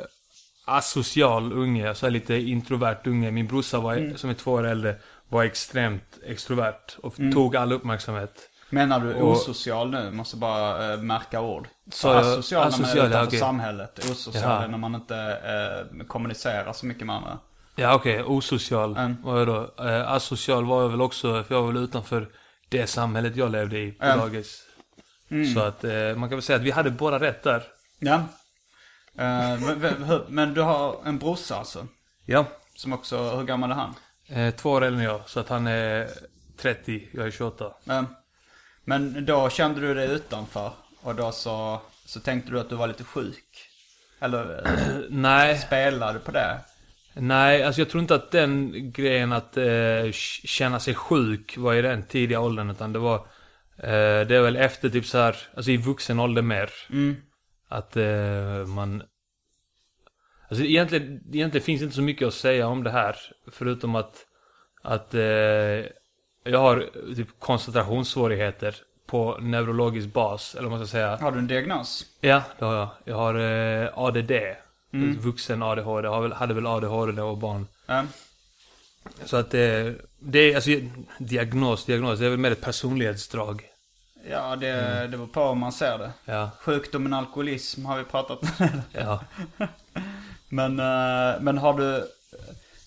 [0.66, 1.96] asocial unge.
[1.96, 3.32] Så här lite introvert unge.
[3.32, 4.96] Min brorsa var, som är två år äldre,
[5.30, 6.98] var extremt extrovert.
[7.04, 8.50] Och tog all uppmärksamhet.
[8.70, 10.12] Menar du Och- osocial nu?
[10.12, 11.68] Måste bara eh, märka ord.
[11.92, 13.40] Så jag- asocial när man är asocial, ja, utanför okej.
[13.40, 14.00] samhället.
[14.12, 15.18] Osocial är när man inte
[15.98, 17.38] eh, kommunicerar så mycket med andra.
[17.76, 19.16] Ja okej, osocial Mm.
[19.24, 19.84] var jag då.
[19.90, 22.30] Eh, asocial var jag väl också, för jag var väl utanför
[22.70, 24.18] det samhället jag levde i på Mm.
[24.20, 24.64] dagis.
[25.54, 27.64] Så att eh, man kan väl säga att vi hade båda rätt där.
[28.00, 28.22] Ja.
[29.18, 31.88] Eh, men, men- men du har en brorsa alltså?
[32.26, 32.46] Ja.
[32.76, 33.94] Som också, hur gammal är han?
[34.28, 36.08] Eh, två år äldre än jag, så att han är
[36.58, 37.66] 30, jag är 28.
[37.90, 38.04] Eh,
[38.84, 40.72] Men då kände du dig utanför?
[41.02, 43.70] Och då så, så tänkte du att du var lite sjuk?
[44.20, 46.60] Eller eh, Nej, spelade på det?
[47.16, 50.12] nej, alltså jag tror inte att den grejen att eh,
[50.46, 53.16] känna sig sjuk var i den tidiga åldern, utan det var,
[53.78, 56.70] eh, det är väl efter typ så här, alltså i vuxen ålder mer.
[56.90, 57.16] Mm.
[57.74, 59.04] Att eh, man...
[60.50, 63.16] Alltså egentligen, egentligen finns inte så mycket att säga om det här.
[63.52, 64.26] Förutom att,
[64.82, 65.22] att eh,
[66.44, 71.18] jag har typ koncentrationssvårigheter på neurologisk bas, eller vad man ska säga.
[71.18, 72.06] Har du en diagnos?
[72.22, 72.90] Ja, det har jag.
[73.04, 74.32] Jag har eh, ADD.
[75.20, 76.08] Vuxen ADHD.
[76.08, 77.68] Jag hade väl ADHD när jag var barn.
[77.88, 78.04] Eh,
[79.26, 80.72] Så att det, det är alltså
[81.20, 82.20] diagnos, diagnos.
[82.20, 83.64] Det är väl mer ett personlighetsdrag.
[84.30, 85.12] Ja, det, Mm.
[85.12, 86.12] det beror på hur man ser det.
[86.26, 88.48] Ja, Sjukdomen alkoholism har vi pratat om.
[88.92, 89.20] ja.
[90.50, 92.04] Men, eh, men har du...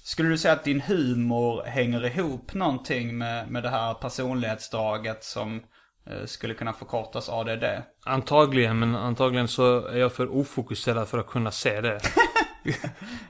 [0.04, 5.62] Skulle du säga att din humor hänger ihop någonting med, med det här personlighetsdraget som
[6.06, 7.64] eh, skulle kunna förkortas ADD?
[8.04, 12.00] Antagligen, men antagligen så är jag för ofokuserad för att kunna se det.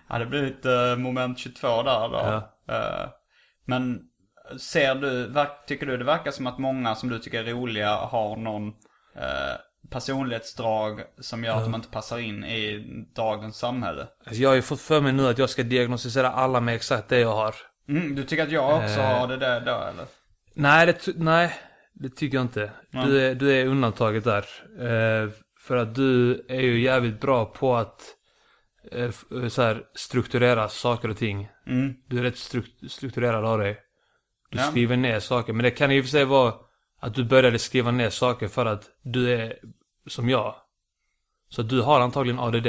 [0.09, 2.43] Ja, det blir lite eh, moment 22 där då.
[2.67, 3.13] Ja.
[3.65, 4.01] Men
[4.59, 5.33] ser du,
[5.67, 8.69] tycker du det verkar som att många som du tycker är roliga har någon
[9.17, 9.57] eh,
[9.91, 14.07] personlighetsdrag som gör att de inte passar in i dagens samhälle?
[14.27, 17.09] Alltså jag har ju fått för mig nu att jag ska diagnostisera alla med exakt
[17.09, 17.55] det jag har.
[17.89, 19.19] Mm, du tycker att jag också Eh.
[19.19, 20.07] har det där då eller?
[20.55, 21.55] Nej, det, nej,
[21.95, 22.71] det tycker jag inte.
[22.93, 24.45] Du är, du är undantaget där.
[24.81, 25.31] Eh,
[25.61, 28.03] för att du är ju jävligt bra på att
[28.93, 29.11] eh,
[29.49, 31.49] så här, strukturera saker och ting.
[31.67, 31.95] Mm.
[32.09, 33.79] Du är rätt struk- strukturerad av dig.
[34.57, 34.71] Du Ja.
[34.71, 35.53] skriver ner saker.
[35.53, 36.55] Men det kan och för sig vara
[37.01, 39.55] att du började skriva ner saker för att du är
[40.07, 40.55] som jag.
[41.49, 42.67] Så du har antagligen ADD.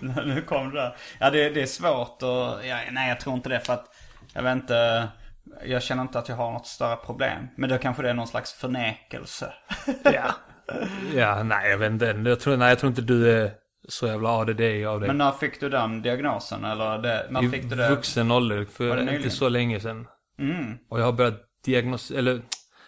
[0.26, 0.96] nu kom det där.
[1.20, 3.86] Ja, det, det är svårt och, ja, nej jag tror inte det för att,
[4.34, 5.08] jag vet inte,
[5.66, 7.48] jag känner inte att jag har något större problem.
[7.56, 9.52] Men då kanske det är någon slags förnekelse.
[10.04, 10.34] ja.
[11.14, 12.22] ja, nej jag vet inte.
[12.26, 13.50] Jag tror, nej, jag tror inte du är
[13.88, 15.06] så jävla ADD av dig.
[15.06, 17.88] Men när fick du den diagnosen eller det, när I fick du det?
[17.88, 20.06] vuxen ålder, för det inte så länge sedan.
[20.38, 20.78] Mm.
[20.88, 22.10] Och jag har börjat diagnos...
[22.10, 22.42] Eller,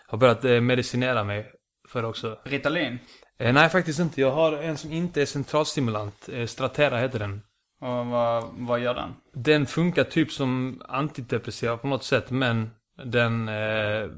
[0.06, 1.52] har börjat eh, medicinera mig
[1.88, 2.38] för det också.
[2.44, 2.98] Ritalin?
[3.38, 4.20] Eh, nej, faktiskt inte.
[4.20, 6.28] Jag har en som inte är centralstimulant.
[6.32, 7.42] Eh, Stratera heter den.
[7.80, 9.14] Och vad, vad gör den?
[9.32, 12.70] Den funkar typ som antidepressiva på något sätt, men
[13.04, 13.48] den...
[13.48, 14.08] Eh,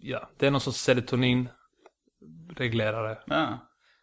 [0.00, 3.18] ja, det är någon sorts serotoninreglerare.
[3.26, 3.58] Ja.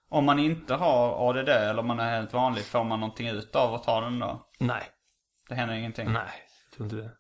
[0.10, 3.56] Om man inte har ADD eller om man är helt vanlig, får man någonting ut
[3.56, 4.48] av att ta den då?
[4.60, 4.84] Nej,
[5.50, 6.12] Det händer ingenting?
[6.12, 6.30] nej.
[6.70, 7.12] Jag tror inte det.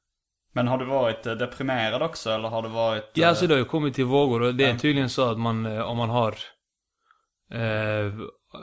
[0.58, 3.12] Men har du varit eh, deprimerad också eller har du varit...
[3.14, 5.40] Ja, eh, alltså det har ju kommit till vågor och det är tydligen så att
[5.40, 6.36] man, eh, om man har
[7.52, 8.14] eh,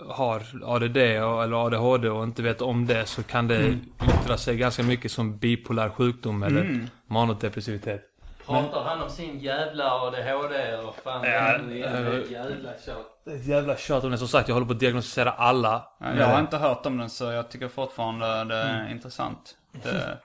[0.09, 3.81] har ADD och, eller ADHD och inte vet om det så kan det Mm.
[4.23, 6.87] yttra sig ganska mycket som bipolär sjukdom eller Mm.
[7.07, 8.03] manodepressivitet.
[8.47, 13.07] Pratar han om sin jävla ADHD och fan Ja, det är ett jävla tjat.
[13.25, 14.19] Det är ett jävla tjat om det.
[14.19, 15.85] Som sagt, jag håller på att diagnostisera alla.
[16.01, 19.57] Ja, Jag har inte hört om den så jag tycker fortfarande det är intressant.
[19.83, 20.19] Det,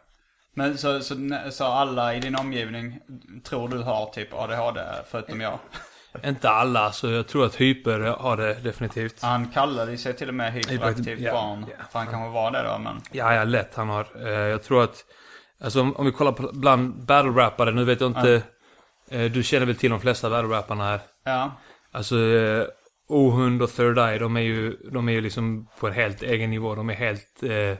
[0.60, 1.15] men så, så,
[1.52, 3.00] så alla i din omgivning
[3.43, 5.60] tror du har typ ADHD förutom jag?
[6.26, 9.22] Inte alla, så jag tror att hyper har det definitivt.
[9.22, 11.65] Han kallade sig till och med hyperaktivt Ja, barn.
[11.78, 11.84] ja.
[11.91, 13.02] För han kanske var det då men.
[13.12, 14.08] Ja, ja, lätt han har.
[14.22, 15.06] Eh, jag tror att,
[15.63, 18.41] alltså om, om vi kollar på bland battle-rappare, nu vet jag inte,
[19.10, 21.00] eh, du känner väl till de flesta battle-rapparna här.
[21.26, 21.52] Ja.
[21.91, 22.65] Alltså, eh,
[23.10, 26.50] Ohund och Third Eye, de är ju, de är ju liksom på en helt egen
[26.50, 26.76] nivå.
[26.76, 27.78] De är helt, eh,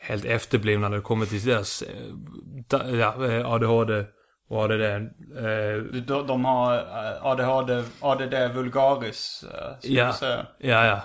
[0.00, 4.04] helt efterblivna när det kommer till deras eh, ja, eh, ADHD
[4.48, 4.80] och ADD.
[4.82, 6.84] Eh, De, de har
[7.22, 9.44] ADHD, ADD vulgaris.
[9.82, 10.14] Ja.
[10.58, 11.00] ja, ja.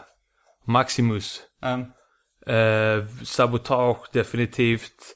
[0.65, 1.41] Maximus.
[1.65, 1.85] Um,
[2.47, 5.15] Eh, sabotage, definitivt.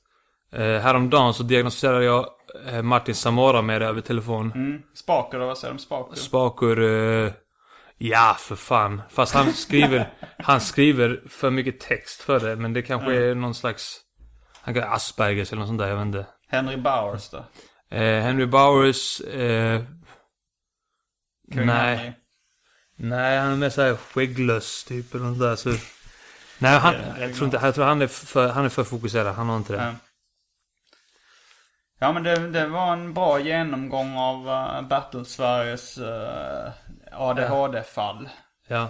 [0.53, 2.25] Eh, häromdagen så diagnostiserade jag
[2.83, 4.51] Martin Samora med det över telefon.
[4.55, 4.81] mm.
[4.95, 5.79] Spaker vad säger de?
[5.79, 6.15] Spaker?
[6.15, 7.31] Spakur, eh,
[7.97, 9.01] ja för fan.
[9.10, 12.55] Fast han skriver, han skriver för mycket text för det.
[12.55, 14.01] Men det kanske är någon slags,
[14.62, 16.25] han kan Aspergers eller något sånt där, jag vet inte.
[16.47, 17.45] Henry Bowers då?
[17.89, 19.81] Eh, Henry Bowers, eh,
[21.47, 21.97] nej.
[21.97, 22.13] Henry.
[22.97, 25.69] Nej, han är mer såhär skägglös typ eller något där så.
[26.60, 29.49] Nej, han, jag tror inte, jag tror han är för, han är för fokuserad, han
[29.49, 29.84] har inte det.
[29.84, 29.93] Ja.
[31.99, 36.69] Ja men det, det var en bra genomgång av uh, Battle Sveriges uh,
[37.17, 38.30] ADHD-fall.
[38.67, 38.89] Ja.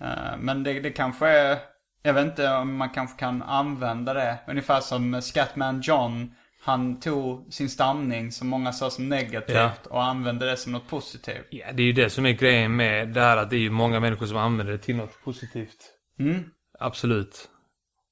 [0.00, 1.58] Eh, men det, det kanske är,
[2.02, 4.38] jag vet inte om man kanske kan använda det.
[4.46, 6.34] Ungefär som Scatman John
[6.64, 9.72] han tog sin stamning som många sa som negativt Ja.
[9.90, 11.46] och använde det som något positivt.
[11.50, 13.70] Ja, det är ju det som är grejen med det här att det är ju
[13.70, 15.92] många människor som använder det till något positivt.
[16.20, 16.44] Mm.
[16.78, 17.48] Absolut.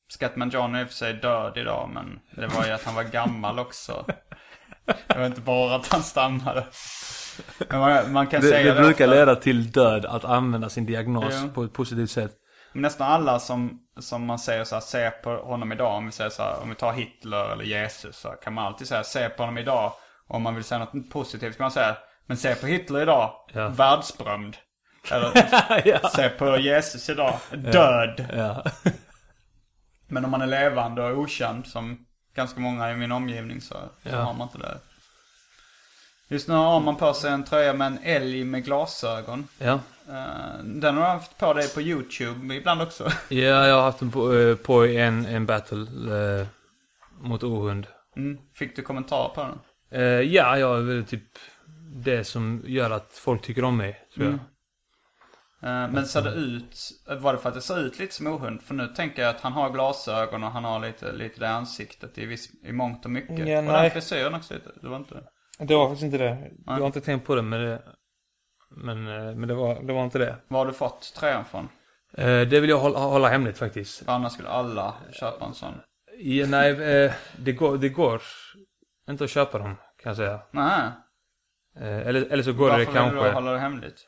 [0.08, 2.94] Scatman John är i och för sig död idag men det var ju att han
[2.94, 4.06] var gammal också.
[5.06, 6.66] Det var inte bara att han stammade.
[7.68, 11.34] Men man, man kan Det, säga det brukar leda till död att använda sin diagnos
[11.42, 11.48] Ja.
[11.54, 12.32] på ett positivt sätt.
[12.72, 15.94] Nästan alla som, som man säger så här, se på honom idag.
[15.96, 18.86] Om vi säger så här, om vi tar Hitler eller Jesus så kan man alltid
[18.88, 19.92] säga se på honom idag.
[20.28, 21.96] Om man vill säga något positivt kan man säga,
[22.26, 23.68] men se på Hitler idag, Ja.
[23.68, 24.56] världsberömd.
[25.10, 25.32] Eller
[25.84, 26.08] ja.
[26.08, 27.34] se på Jesus idag,
[27.72, 28.26] död.
[28.36, 28.64] ja.
[30.08, 31.98] Men om man är levande och okänd som
[32.34, 34.16] ganska många i min omgivning så, så Ja.
[34.16, 34.78] har man inte det.
[36.28, 39.48] Just nu har man på sig en tröja med en älg med glasögon.
[39.58, 39.80] Ja.
[40.08, 43.04] Eh, Den har du haft på dig på YouTube ibland också.
[43.28, 45.80] Ja, jag har haft den på, eh, på i en, en battle
[46.40, 46.46] eh,
[47.20, 47.86] mot ohund.
[48.16, 48.38] Mm.
[48.54, 49.58] Fick du kommentarer på den?
[50.00, 51.22] Eh, ja, jag är väl typ
[51.94, 54.32] det som gör att folk tycker om mig, tror jag.
[54.34, 54.42] Mm.
[55.62, 56.78] Eh, Men ser det ut,
[57.20, 58.62] var det för att det ser ut lite som ohund?
[58.62, 62.18] För nu tänker jag att han har glasögon och han har lite, lite det ansiktet
[62.18, 63.48] i, viss, i mångt och mycket.
[63.48, 63.82] Ja, och nej.
[63.82, 65.24] den frisyren också lite, det var inte det?
[65.58, 66.50] Det var faktiskt inte det.
[66.66, 67.82] Jag har inte tänkt på det, men det,
[68.70, 70.36] men, eh, men det, var, det var inte det.
[70.48, 71.68] Var har du fått tröjan från?
[72.12, 74.04] Eh, det vill jag hålla, hålla hemligt faktiskt.
[74.04, 75.74] För annars skulle alla köpa en sån.
[76.18, 78.22] Ja, nej, eh, det, går, det går
[79.10, 80.40] inte att köpa dem, kan jag säga.
[80.50, 80.90] Nej.
[81.78, 83.34] Eller, eller så går Varför det vill du då kanske.
[83.34, 84.06] hålla det hemligt?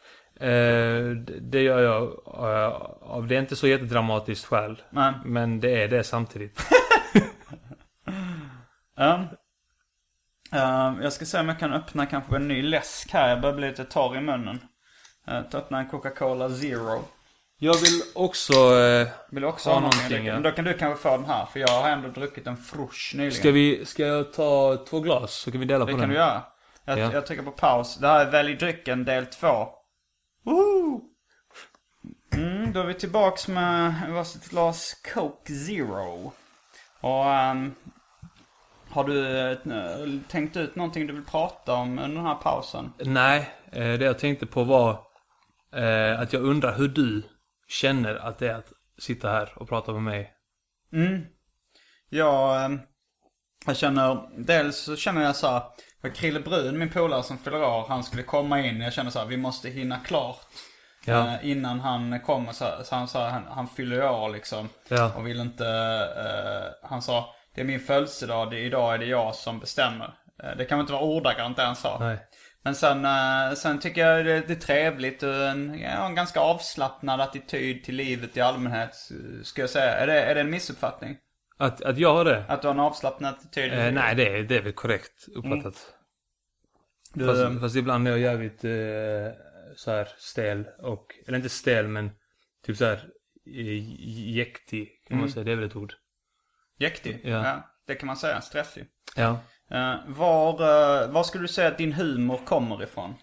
[1.40, 4.82] Det, gör jag av, det är inte så jättedramatiskt skäl.
[4.90, 5.12] Nej.
[5.24, 6.60] Men det är det samtidigt.
[8.96, 9.24] Ja.
[10.52, 13.28] Eh, jag ska se om jag kan öppna kanske en ny läsk här.
[13.28, 14.60] Jag börjar bli lite torr i munnen.
[15.28, 17.04] Uh, öppna en Coca-Cola Zero.
[17.58, 18.52] Jag vill också...
[18.78, 20.00] Eh, Vill också Ha ha någonting?
[20.02, 20.34] någonting, ja.
[20.34, 21.46] Men då kan du kanske få den här.
[21.46, 23.32] För jag har ändå druckit en frusch nyligen.
[23.34, 26.08] ska, vi, ska jag ta två glas så kan vi dela Det på kan den?
[26.08, 26.42] du göra.
[26.84, 27.12] Jag, Ja.
[27.12, 27.96] jag trycker på paus.
[27.96, 29.68] Det här är Välj drycken del 2.
[30.44, 31.00] Woohoo!
[32.34, 36.32] Mm, då är vi tillbaks med varsitt glas Coke Zero.
[37.00, 37.74] Och ehm,
[38.90, 39.58] har du eh,
[40.28, 42.92] tänkt ut någonting du vill prata om under den här pausen?
[42.98, 44.90] Nej, eh, det jag tänkte på var
[45.74, 47.22] eh, att jag undrar hur du
[47.68, 50.32] känner att det är att sitta här och prata med mig.
[50.92, 51.24] Mm.
[52.08, 52.80] Jag, ehm,
[53.66, 55.62] jag känner, dels så känner jag så här,
[56.00, 58.80] för Krille Brun, min polare som fyller år, han skulle komma in.
[58.80, 60.40] Jag känner så här, vi måste hinna klart.
[61.04, 61.40] Ja.
[61.40, 64.68] innan han kommer så, så han sa, han, han fyller år liksom.
[64.88, 65.12] Ja.
[65.16, 65.64] Och vill inte,
[66.82, 70.14] han sa, det är min födelsedag, det, idag är det jag som bestämmer.
[70.42, 71.98] Eh, det kan inte vara ordagrant det han sa.
[72.00, 72.18] Nej.
[72.62, 76.40] Men sen, eh, sen tycker jag det, det är trevligt och en, ja, en ganska
[76.40, 78.90] avslappnad attityd till livet i allmänhet.
[79.42, 79.90] Ska jag säga.
[79.90, 81.16] Är det, är det en missuppfattning?
[81.56, 82.44] Att, att jag har det?
[82.48, 83.72] Att du har en avslappnad attityd?
[83.72, 85.54] Eh, nej, det är, det är väl korrekt uppfattat.
[85.54, 85.74] Mm.
[87.14, 89.38] Du, Fast, fast ibland är jag jävligt eh,
[89.76, 92.10] så här stel och, eller inte stel men
[92.66, 93.08] typ så här
[93.46, 95.32] eh, jäktig kan man Mm.
[95.32, 95.44] säga.
[95.44, 95.94] Det är väl ett ord.
[96.78, 97.20] Jäktig?
[97.24, 97.62] Ja.
[97.86, 98.40] Det kan man säga.
[98.40, 98.86] Stressig.
[99.16, 99.40] Ja.
[99.70, 103.14] Eh, var, uh, var skulle du säga att din humor kommer ifrån?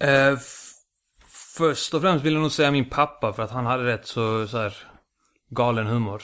[0.00, 0.38] Eh,
[1.56, 4.46] först och främst vill jag nog säga min pappa för att han hade rätt så,
[4.46, 4.76] så här
[5.50, 6.22] galen humor.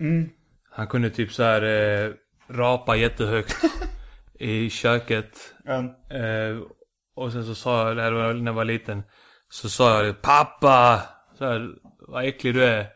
[0.00, 0.30] Mm.
[0.70, 2.12] Han kunde typ så här eh,
[2.48, 3.56] rapa jättehögt
[4.38, 5.54] i köket.
[6.10, 6.58] Eh,
[7.14, 9.02] och sen så sa jag, när jag var liten,
[9.48, 11.02] så sa jag det, pappa!
[11.38, 11.68] Så här,
[12.08, 12.86] vad äcklig du är.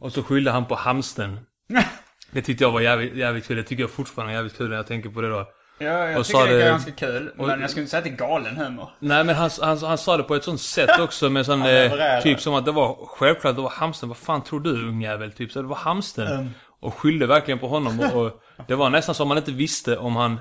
[0.00, 1.40] Och så skyllde han på hamsten.
[2.30, 3.56] Det tyckte jag var jävligt, jävligt kul.
[3.56, 5.46] Det tycker jag fortfarande är jävligt kul när jag tänker på det då.
[5.78, 7.32] Ja, jag Och tycker det är det- ganska kul.
[7.38, 8.90] och- Men jag skulle inte säga att det är galen humor.
[8.98, 11.70] Nej men han, han, han sa det på ett sånt sätt också med sån, Han
[11.70, 14.08] eh, typ som att det var självklart det var hamsten.
[14.08, 15.32] Vad fan tror du ungjävel?
[15.32, 16.50] Typ så det var hamsten.
[16.80, 20.16] Och skyllde verkligen på honom och, och det var nästan som man inte visste om
[20.16, 20.40] han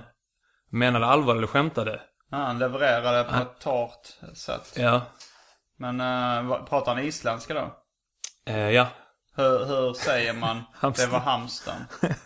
[0.71, 2.01] menade allvar eller skämtade.
[2.31, 4.73] Ja, han levererade på ett torrt sätt.
[4.75, 5.01] Ja.
[5.79, 5.97] Men
[6.47, 7.73] vad- pratar han isländska då?
[8.53, 8.87] Eh, ja.
[9.39, 10.55] Hur, hur säger man
[10.95, 11.75] det var hamsten?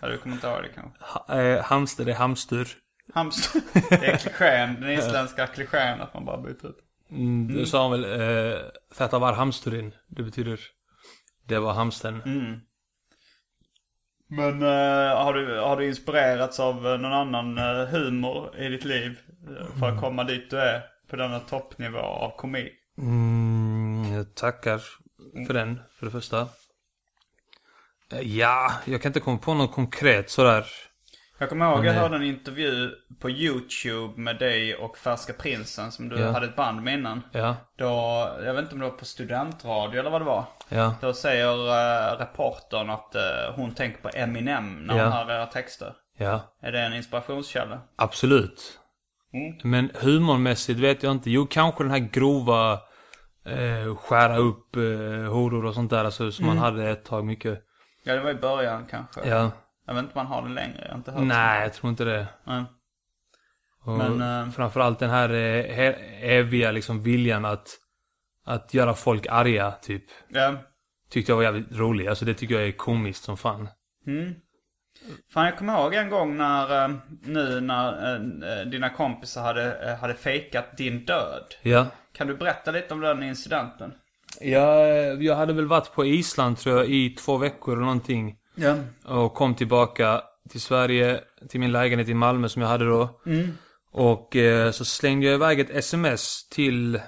[0.01, 1.03] Ja, du kommer inte ihåg det kanske?
[1.03, 2.67] Ha, eh, hamster är hamstur.
[3.13, 3.61] Hamster.
[3.89, 6.77] Det är klichén, den isländska klichén att man bara byter ut.
[7.11, 8.59] Mm, Då sa han väl, eh,
[8.97, 9.93] Detta var hamsturin.
[10.07, 10.59] Det betyder,
[11.47, 12.21] det var hamsten.
[12.25, 12.59] Mm.
[14.29, 18.85] Men eh, har, du, har du inspirerats av eh, någon annan eh, humor i ditt
[18.85, 19.19] liv?
[19.59, 20.81] eh, För att komma dit du är?
[21.09, 22.73] På denna toppnivå av komik?
[22.97, 24.77] Mm, jag tackar
[25.47, 26.47] för den, för det första.
[28.21, 30.65] Ja, jag kan inte komma på något konkret sådär.
[31.39, 35.91] Jag kommer ihåg, jag eh, hörde en intervju på YouTube med dig och Färska Prinsen
[35.91, 36.31] som du Ja.
[36.31, 37.21] hade ett band med innan.
[37.31, 37.85] Ja, Då,
[38.45, 40.45] jag vet inte om det var på studentradio eller vad det var.
[40.69, 40.95] ja.
[41.01, 43.21] Då säger uh, reportern att eh,
[43.55, 45.03] hon tänker på Eminem när Ja.
[45.03, 45.93] hon hör era texter.
[46.17, 47.81] Ja, Är det en inspirationskälla?
[47.95, 48.79] absolut.
[49.33, 49.57] Mm.
[49.71, 51.31] Men humormässigt vet jag inte.
[51.31, 52.73] Jo, kanske den här grova
[53.45, 54.81] eh, skära upp eh,
[55.31, 56.05] horor och sånt där.
[56.05, 56.55] Alltså, som Mm.
[56.57, 57.63] man hade ett tag mycket.
[58.03, 59.29] Ja, det var i början kanske.
[59.29, 59.51] Ja.
[59.85, 60.81] Jag vet inte om man har det längre.
[60.81, 62.27] Jag har inte hört Nej, jag tror inte det.
[62.43, 62.63] Nej.
[63.85, 67.67] Och Men, eh, framförallt den här eh, eviga liksom viljan att,
[68.45, 70.03] att göra folk arga, typ.
[70.29, 70.55] Ja.
[71.09, 72.07] Tyckte jag var jävligt rolig.
[72.07, 73.69] Alltså det tycker jag är komiskt som fan.
[74.07, 74.35] Mm.
[75.33, 80.77] Fan, jag kommer ihåg en gång när, eh, nu när dina kompisar hade, hade fejkat
[80.77, 81.43] din död.
[81.61, 81.87] Ja.
[82.13, 83.93] Kan du berätta lite om den incidenten?
[84.41, 88.35] Jag, jag hade väl varit på Island tror jag i två veckor eller någonting.
[88.55, 88.75] Ja.
[89.05, 93.19] Och kom tillbaka till Sverige, till min lägenhet i Malmö som jag hade då.
[93.25, 93.49] Mm.
[93.91, 97.01] Och eh, så slängde jag iväg ett sms till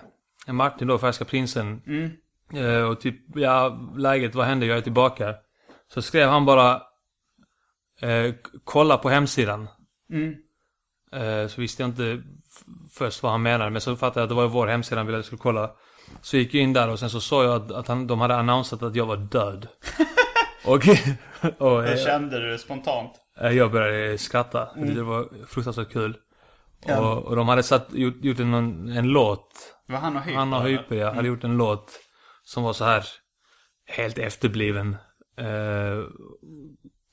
[0.48, 1.82] Martin då, Färska Prinsen.
[1.88, 2.12] Mm.
[2.54, 4.66] Eh, och typ, ja, läget, vad hände?
[4.66, 5.36] Jag är tillbaka.
[5.94, 6.82] Så skrev han bara,
[8.02, 8.34] eh,
[8.64, 9.68] kolla på hemsidan.
[10.12, 10.36] Mm.
[11.12, 12.24] Eh, så visste jag inte
[12.92, 15.18] först vad han menade, men så fattade jag att det var vår hemsida han ville
[15.18, 15.72] att jag skulle kolla.
[16.22, 18.36] Så gick jag in där och sen så såg jag att, att han, de hade
[18.36, 19.68] annonsat att jag var död.
[20.66, 20.88] och
[21.58, 23.12] och Hur kände du spontant?
[23.42, 24.70] eh, jag började skratta.
[24.76, 26.18] Det var fruktansvärt kul.
[27.00, 28.54] Och, och de hade satt, gjort, gjort en,
[28.90, 29.48] en låt.
[29.88, 30.38] Var han och Hyper?
[30.38, 30.64] Han och?
[30.64, 31.14] Hyper, ja.
[31.14, 32.00] Hade gjort en låt
[32.44, 33.06] som var så här
[33.88, 34.98] helt efterbliven.
[35.38, 36.04] Eh,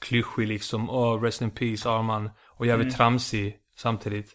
[0.00, 0.90] klyschig liksom.
[0.90, 2.31] Och Rest in Peace, Arman.
[2.48, 4.33] Och jävligt tramsig samtidigt.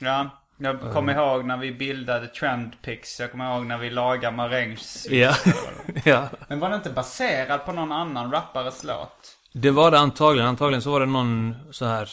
[0.00, 0.30] Ja.
[0.58, 3.20] Jag kommer ihåg när vi bildade Trendpix.
[3.20, 5.06] Jag kommer ihåg när vi lagade marängs.
[5.10, 5.34] Ja.
[6.04, 6.28] ja.
[6.48, 9.36] Men var det inte baserad på någon annan rappares låt?
[9.52, 10.48] Det var det antagligen.
[10.48, 12.08] Antagligen så var det någon så här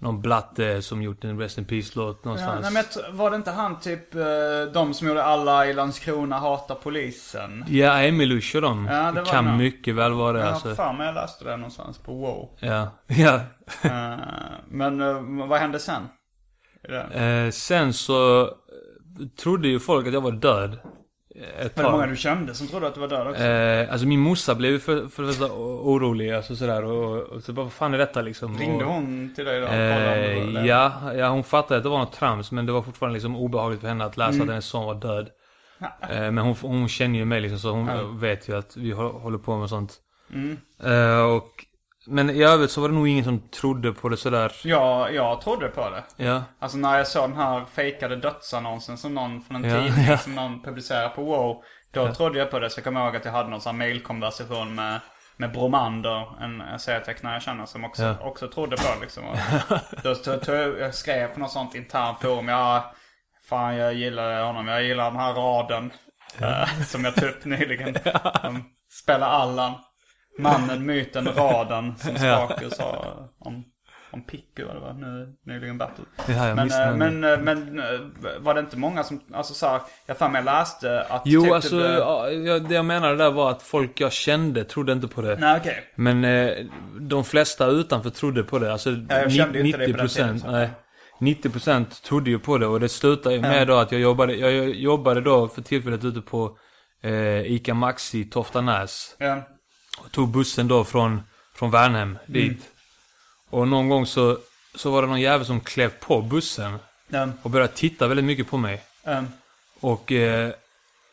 [0.00, 2.74] någon blatte som gjort en Rest in Peace-låt Ja, någonstans.
[2.74, 4.22] nej, men var det inte han typ, eh,
[4.72, 7.64] de som gjorde alla i Landskrona hatar polisen?
[7.68, 8.88] Ja, Emilush och dem.
[8.90, 9.58] Ja, det var kan nog.
[9.58, 10.74] mycket väl vara det har alltså.
[10.74, 12.48] för mig jag läste det någonstans på wow.
[12.58, 12.88] Ja.
[13.06, 13.40] Ja.
[13.82, 14.18] Eh,
[14.68, 16.08] men eh, vad hände sen?
[16.88, 18.48] Eh, sen så eh,
[19.42, 20.78] trodde ju folk att jag var död.
[21.60, 23.42] Ett Var det många du kände som trodde att du var död också?
[23.42, 27.52] Eh, alltså min morsa blev för, för det första orolig alltså sådär och, och så
[27.52, 28.58] bara vad fan är detta liksom?
[28.58, 29.66] Ringde och, hon till dig då?
[29.66, 33.36] Eh, ja, ja, hon fattade att det var något trams men det var fortfarande liksom
[33.36, 34.42] obehagligt för henne att läsa Mm.
[34.42, 35.28] att hennes son var död.
[36.10, 38.02] Eh, men hon, hon känner ju mig liksom så hon Ja.
[38.02, 39.96] vet ju att vi hå- håller på med sånt.
[40.32, 40.56] Mm.
[40.84, 41.64] Eh, och,
[42.10, 44.52] men i övrigt så var det nog ingen som trodde på det sådär.
[44.64, 46.02] Ja, jag trodde på det.
[46.24, 46.42] Ja.
[46.58, 50.18] Alltså när jag såg den här fejkade dödsannonsen som någon från en Ja, tidning ja.
[50.18, 51.62] som någon publicerade på wow.
[51.92, 52.70] Då trodde jag på det.
[52.70, 55.00] Så jag kommer ihåg att jag hade någon sån här mailkonversation med,
[55.36, 58.16] med Bromander, en serietecknare jag känner som också, Ja.
[58.20, 59.24] också trodde på det liksom.
[59.28, 59.36] Och
[60.02, 62.48] då tog, tog jag, skrev på något sånt internt forum.
[62.48, 62.94] Ja,
[63.48, 64.68] fan jag gillar honom.
[64.68, 65.92] Jag gillar den här raden.
[66.40, 67.92] eh, som jag tog upp nyligen.
[68.42, 69.72] De spelar Allan.
[70.38, 71.96] Mannen, myten, raden.
[71.98, 72.46] Som Ja.
[72.48, 73.64] Spaker sa om,
[74.10, 76.04] om Picku vad det var nu, nyligen battle.
[76.28, 76.96] Ja, jag Men, eh, det.
[76.96, 77.84] men, eh, men eh,
[78.40, 81.52] var det inte många som, alltså så här, jag för mig läste att Jo, typ
[81.52, 85.08] alltså, det- ja, jag- det jag menade där var att folk jag kände trodde inte
[85.08, 85.36] på det.
[85.40, 85.78] Nej okej.
[85.96, 86.50] Men eh,
[87.00, 88.72] de flesta utanför trodde på det.
[88.72, 90.50] Alltså Ja, jag kände ju inte dig på den 90 tiden, så.
[90.50, 90.70] nej.
[91.20, 94.68] 90% trodde ju på det och det slutade ju med då att jag jobbade, jag
[94.70, 96.56] jobbade då för tillfället ute på
[97.02, 99.16] eh, ICA Maxi Toftanäs.
[99.18, 99.42] Ja.
[99.98, 101.20] Och tog bussen då från,
[101.54, 102.50] från Värnhem dit.
[102.50, 102.62] Mm.
[103.50, 104.38] Och någon gång så,
[104.74, 107.28] så var det någon jävel som klev på bussen Ja.
[107.42, 108.82] och började titta väldigt mycket på mig.
[109.04, 109.24] Ja.
[109.80, 110.52] Och, eh,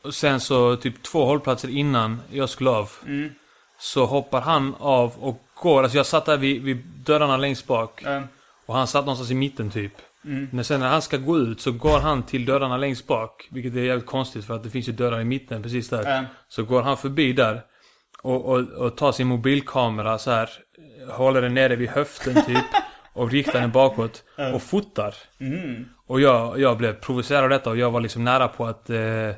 [0.01, 2.91] och sen så typ två hållplatser innan jag skulle av.
[3.05, 3.29] Mm.
[3.79, 5.83] Så hoppar han av och går.
[5.83, 8.03] Alltså jag satt där vid, vid dörrarna längst bak.
[8.65, 9.93] Och han satt någonstans i mitten typ.
[10.25, 10.49] Mm.
[10.51, 13.47] Men sen när han ska gå ut så går han till dörrarna längst bak.
[13.51, 16.11] Vilket är jävligt konstigt för att det finns ju dörrar i mitten precis där.
[16.15, 16.23] Ja.
[16.47, 17.61] Så går han förbi där.
[18.21, 20.49] Och, och, och tar sin mobilkamera så här.
[21.09, 22.65] Håller den nere vid höften typ.
[23.13, 24.23] och riktar den bakåt.
[24.53, 25.15] Och fotar.
[25.39, 25.85] Mm.
[26.07, 29.31] Och jag, jag blev provocerad av detta och jag var liksom nära på att eh,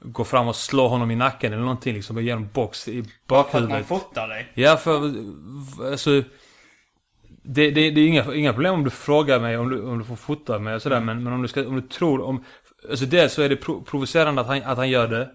[0.00, 2.16] gå fram och slå honom i nacken eller någonting liksom.
[2.16, 3.86] Och ge en box i För att man bakhuvudet.
[3.86, 4.52] fotar dig.
[4.54, 5.12] Ja, för
[5.90, 6.22] alltså...
[7.46, 10.04] Det, det, det är inga, inga problem om du frågar mig om du, om du
[10.04, 11.00] får fota mig och sådär.
[11.00, 12.44] Men, men om du ska, om du tror om...
[12.90, 15.30] Alltså dels så är det pro, provocerande att han, att han gör det.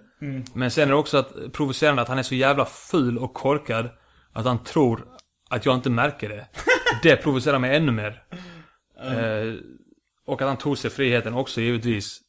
[0.53, 3.89] Men sen är det också att, provocerande att han är så jävla ful och korkad.
[4.33, 5.07] Att han tror
[5.49, 6.47] att jag inte märker det.
[7.03, 8.23] Det provocerar mig ännu mer.
[9.01, 9.53] Eh,
[10.25, 12.19] och att han tog sig friheten också givetvis.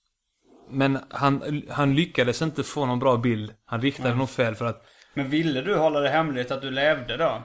[0.71, 3.53] Men han, han lyckades inte få någon bra bild.
[3.65, 4.85] Han riktade nog fel för att
[5.15, 7.43] Men ville du hålla det hemligt att du levde då?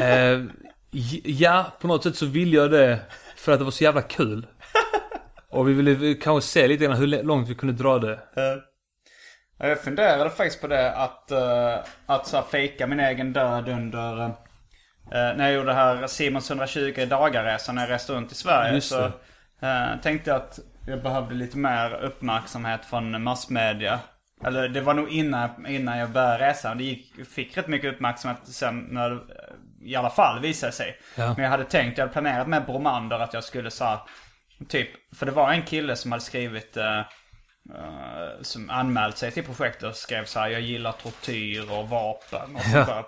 [0.00, 0.40] Eh,
[1.24, 3.00] Ja, på något sätt så ville jag det
[3.36, 4.46] för att det var så jävla kul.
[5.50, 8.20] Och vi ville kanske se lite grann hur långt vi kunde dra det.
[8.34, 8.60] Ja,
[9.68, 14.22] Jag funderade faktiskt på det att, uh, att så här, fejka min egen död under...
[14.24, 14.30] eh,
[15.10, 18.74] när jag gjorde det här Simons 120 dagar-resan när jag reste runt i Sverige.
[18.74, 19.04] Just så
[19.62, 24.00] eh, tänkte jag att jag behövde lite mer uppmärksamhet från massmedia.
[24.44, 26.74] Eller det var nog innan, innan jag började resa.
[26.74, 30.96] Det gick, fick rätt mycket uppmärksamhet sen när det eh, i alla fall visade sig.
[31.16, 31.34] Ja.
[31.36, 33.98] Men jag hade tänkt, jag hade planerat med Bromander att jag skulle så här,
[34.68, 37.00] Typ, för det var en kille som hade skrivit eh,
[37.74, 42.56] eh, som anmält sig till projektet och skrev så här: Jag gillar tortyr och vapen
[42.56, 43.04] och sånt där.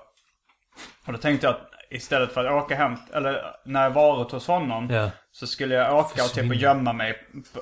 [1.07, 4.47] Och då tänkte jag att istället för att åka hem, eller när jag varit hos
[4.47, 4.91] honom.
[4.91, 5.11] Ja.
[5.33, 7.19] Så skulle jag åka och typ och gömma mig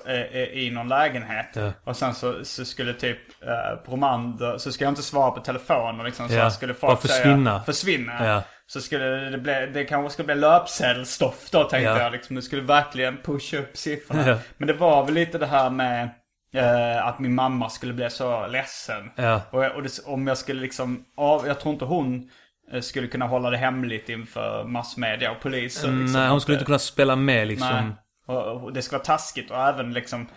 [0.07, 1.47] eh, i någon lägenhet.
[1.55, 1.72] Ja.
[1.84, 6.07] Och sen så, så skulle typ eh, Bromander, så skulle jag inte svara på telefonen
[6.07, 6.28] liksom.
[6.28, 7.51] Så Ja, skulle bara folk försvinna.
[7.51, 8.26] säga försvinna.
[8.26, 8.43] Ja.
[8.66, 11.99] Så skulle det bli, det kanske skulle bli löpsedelstoff då tänkte Ja.
[12.03, 12.36] jag liksom.
[12.36, 14.38] Det skulle verkligen pusha upp siffrorna.
[14.57, 16.09] Men det var väl lite det här med
[16.55, 19.11] eh, att min mamma skulle bli så ledsen.
[19.16, 19.40] Ja.
[19.50, 22.30] Och, och det, om jag skulle liksom, av, jag tror inte hon
[22.72, 25.98] eh, skulle kunna hålla det hemligt inför massmedia och polisen.
[26.00, 27.94] Liksom, Nej, hon skulle inte kunna spela med liksom.
[28.26, 30.28] Och, och det ska vara taskigt och även liksom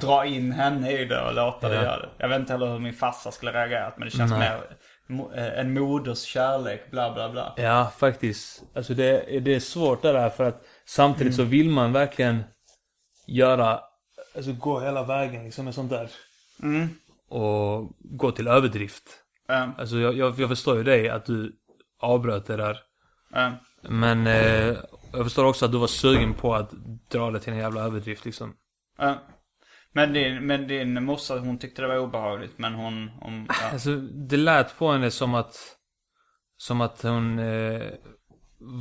[0.00, 1.82] dra in henne i det och låta det Ja.
[1.82, 2.08] göra det.
[2.18, 4.38] Jag vet inte heller hur min farsa skulle reagerat men det känns Nej.
[4.38, 7.54] mer eh, en moders kärlek, bla bla bla.
[7.56, 8.62] Ja, faktiskt.
[8.76, 12.44] Alltså det, det är svårt det där för att samtidigt så vill man verkligen
[13.26, 13.80] göra,
[14.36, 16.10] alltså gå hela vägen liksom med sånt där.
[17.28, 19.04] Och gå till överdrift.
[19.48, 21.52] Eh, Alltså jag, jag, jag förstår ju dig att du
[22.00, 22.78] avbröt det där.
[23.34, 23.52] eh,
[23.82, 24.76] Men eh,
[25.12, 26.70] jag förstår också att du var sugen på att
[27.10, 28.54] dra det till en jävla överdrift liksom.
[28.98, 29.14] eh.
[29.92, 33.70] Men din, men din morsa hon tyckte det var obehagligt men hon, om, ja.
[33.72, 35.56] Alltså det lät på henne som att,
[36.56, 37.90] som att hon eh,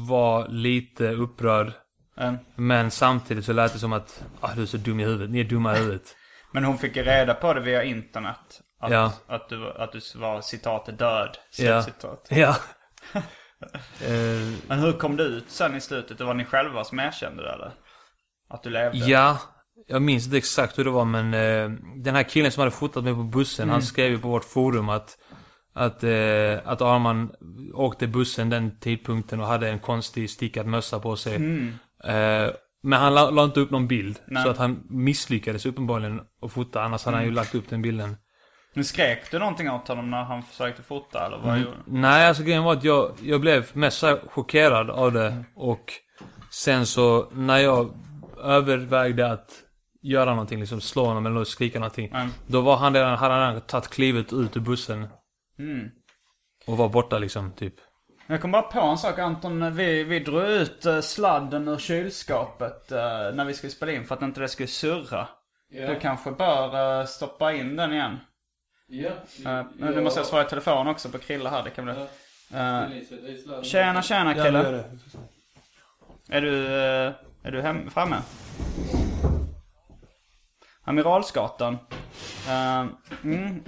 [0.07, 1.71] var lite upprörd.
[2.19, 2.33] Eh.
[2.55, 5.39] Men samtidigt så lät det som att, ah, du är så dum i huvudet, ni
[5.39, 6.15] är dumma i huvudet.
[6.53, 8.61] Men hon fick ju reda på det via internet.
[8.81, 9.13] Att, Ja.
[9.27, 11.37] att, du, att du var citatet död.
[11.57, 11.83] Ja.
[11.83, 12.27] Citat.
[12.29, 12.55] Ja.
[14.01, 16.17] eh, Men hur kom det ut sen i slutet?
[16.17, 17.71] Det var ni själva som erkände det eller?
[18.49, 18.97] Att du levde?
[18.97, 19.37] ja,
[19.87, 23.03] jag minns inte exakt hur det var men eh, den här killen som hade fotat
[23.03, 25.17] mig på bussen, han skrev ju på vårt forum att
[25.73, 27.31] att, eh, att Arman
[27.73, 31.39] åkte bussen den tidpunkten och hade en konstig stickad mössa på sig.
[32.03, 32.49] Eh,
[32.83, 34.19] men han la, la inte upp någon bild.
[34.27, 34.43] Nej.
[34.43, 38.17] Så att han misslyckades uppenbarligen att fota, annars hade han ju lagt upp den bilden.
[38.73, 41.91] Men skrek du någonting åt honom när han försökte fota eller vad gjorde du?
[41.91, 45.43] Nej, alltså grejen var att jag, jag blev mest chockerad av det.
[45.55, 45.93] Och
[46.51, 47.93] sen så när jag
[48.43, 49.49] övervägde att
[50.01, 52.07] göra någonting, liksom slå honom eller skrika någonting.
[52.07, 52.29] Mm.
[52.47, 55.07] Då var han redan, hade han redan tagit klivet ut ur bussen.
[55.59, 55.89] Mm.
[56.67, 57.75] Och var borta liksom, typ.
[58.31, 59.75] Jag kom bara på en sak Anton.
[59.75, 62.99] Vi, vi drog ut eh, sladden ur kylskåpet eh,
[63.33, 65.27] när vi skulle spela in för att inte det skulle surra.
[65.69, 68.19] Du kanske bör eh, stoppa in den igen.
[68.87, 69.09] Ja.
[69.61, 71.63] Uh, Nu måste jag svara i telefon också på Krille här.
[71.63, 71.93] Det kan bli...
[71.93, 74.83] Uh, tjena, tjena Krille.
[76.29, 76.67] Är du,
[77.43, 78.17] är du hem, framme?
[80.83, 81.77] Amiralsgatan.
[82.47, 82.85] Eh,
[83.23, 83.63] mm.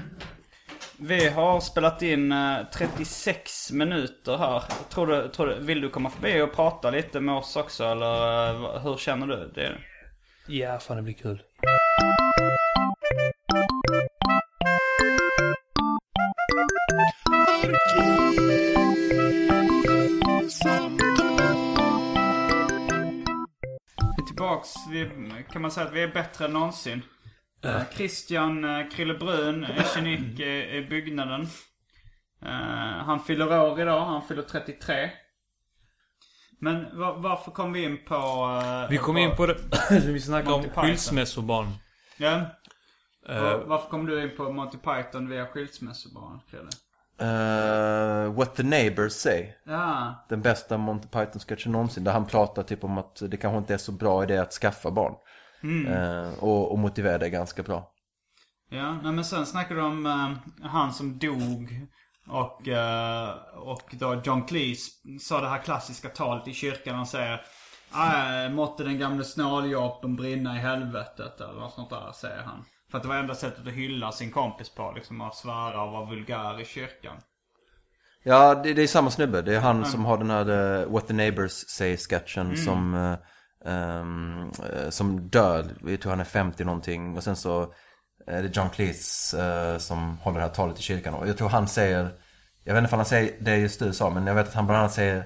[1.04, 4.64] Vi har spelat in eh, 36 minuter här.
[4.90, 8.50] Tror du, tror du, vill du komma förbi och prata lite med oss också eller
[8.50, 9.52] eh, hur känner du?
[9.56, 9.78] Det?
[10.48, 11.44] Ja, fan det blir kul.
[24.18, 24.70] Vi är tillbaks.
[24.92, 25.10] Vi,
[25.52, 27.02] kan man säga att vi är bättre än någonsin.
[27.64, 31.42] Eh, Christian uh, Krillebrun, Echenik i, i byggnaden.
[32.46, 35.10] Eh, han fyller år idag, han fyller 33.
[36.60, 38.16] Men va, varför kom vi in på...
[38.64, 39.56] eh, Vi kom in på det,
[40.06, 41.68] vi snackade om Monty skilsmässobarn.
[42.18, 42.42] Ja.
[43.30, 46.70] Eh, Va- varför kom du in på Monty Python via skilsmässobarn, Krille?
[47.22, 49.48] Eh, What the Neighbors Say.
[49.66, 50.26] Ja.
[50.30, 52.04] Den bästa Monty Python-sketchen någonsin.
[52.04, 54.92] Där han pratar typ om att det kanske inte är så bra idé att skaffa
[54.92, 55.14] barn.
[55.88, 57.92] Eh, och, och motivera det ganska bra.
[58.70, 61.88] Ja, nej, men sen snackade du om eh, han som dog.
[62.28, 64.90] Och, eh, och då John Cleese
[65.22, 66.96] sa det här klassiska talet i kyrkan.
[66.96, 67.42] Han säger
[67.92, 71.42] "Ah, Måtte den gamle snåljåpen brinna i helvetet.
[71.42, 72.66] Eller något sånt där säger han.
[72.92, 74.92] För att det var enda sättet att hylla sin kompis på.
[74.96, 77.16] Liksom att svära och vara vulgär i kyrkan.
[78.24, 79.42] Ja, det, det är samma snubbe.
[79.42, 83.16] Det är han som har den här eh, What the Neighbors Say-sketchen som,
[83.66, 85.66] eh, eh, som dör.
[85.84, 87.18] Vi tror han är 50 någonting.
[87.18, 87.74] Och sen så
[88.28, 91.14] är det John Cleese eh, som håller det här talet i kyrkan.
[91.14, 92.10] Och jag tror han säger,
[92.64, 94.66] jag vet inte om han säger det just du sa, men jag vet att han
[94.66, 95.26] bland annat säger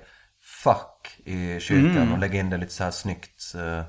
[0.63, 2.13] fuck i kyrkan Mm.
[2.13, 3.53] och lägga in det lite så här snyggt.
[3.55, 3.79] eh,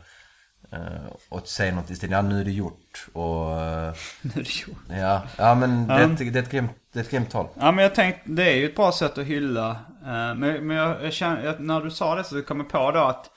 [0.73, 3.07] eh, och säga något i stilen, ja nu är det gjort.
[3.13, 4.79] Och eh, Nu är det gjort.
[4.89, 7.49] ja, ja men det är ett, det är ett grymt, det är ett grymt tal.
[7.61, 9.71] Ja men jag tänkte, det är ju ett bra sätt att hylla.
[10.03, 12.91] eh, Men, men jag, jag känner, jag, när du sa det så kom jag på
[12.91, 13.31] då att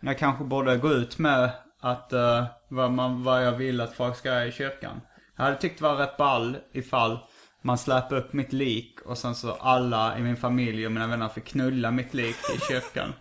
[0.00, 4.16] jag kanske borde gå ut med att uh, vad, man, vad jag vill att folk
[4.16, 5.00] ska göra i kyrkan.
[5.36, 7.18] Jag hade tyckt det var rätt ball ifall
[7.62, 11.28] man släpper upp mitt lik och sen så alla i min familj och mina vänner
[11.28, 13.12] fick knulla mitt lik i kyrkan.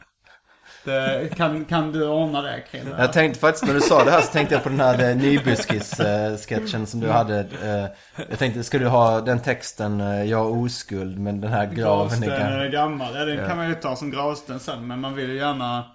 [0.86, 2.96] Det, kan, kan du ordna det Krille?
[2.98, 5.16] Jag tänkte faktiskt när du sa det här så tänkte jag på den här eh,
[5.16, 7.40] Nybuskis-sketchen som du hade.
[7.40, 12.08] eh, Jag tänkte, ska du ha den texten, jag är oskuld, men den här graven
[12.08, 12.70] Gravsten är är gammal.
[12.70, 13.16] gammal.
[13.16, 14.88] Ja, den kan man ju ta som gravsten sen.
[14.88, 15.86] Men man vill ju gärna...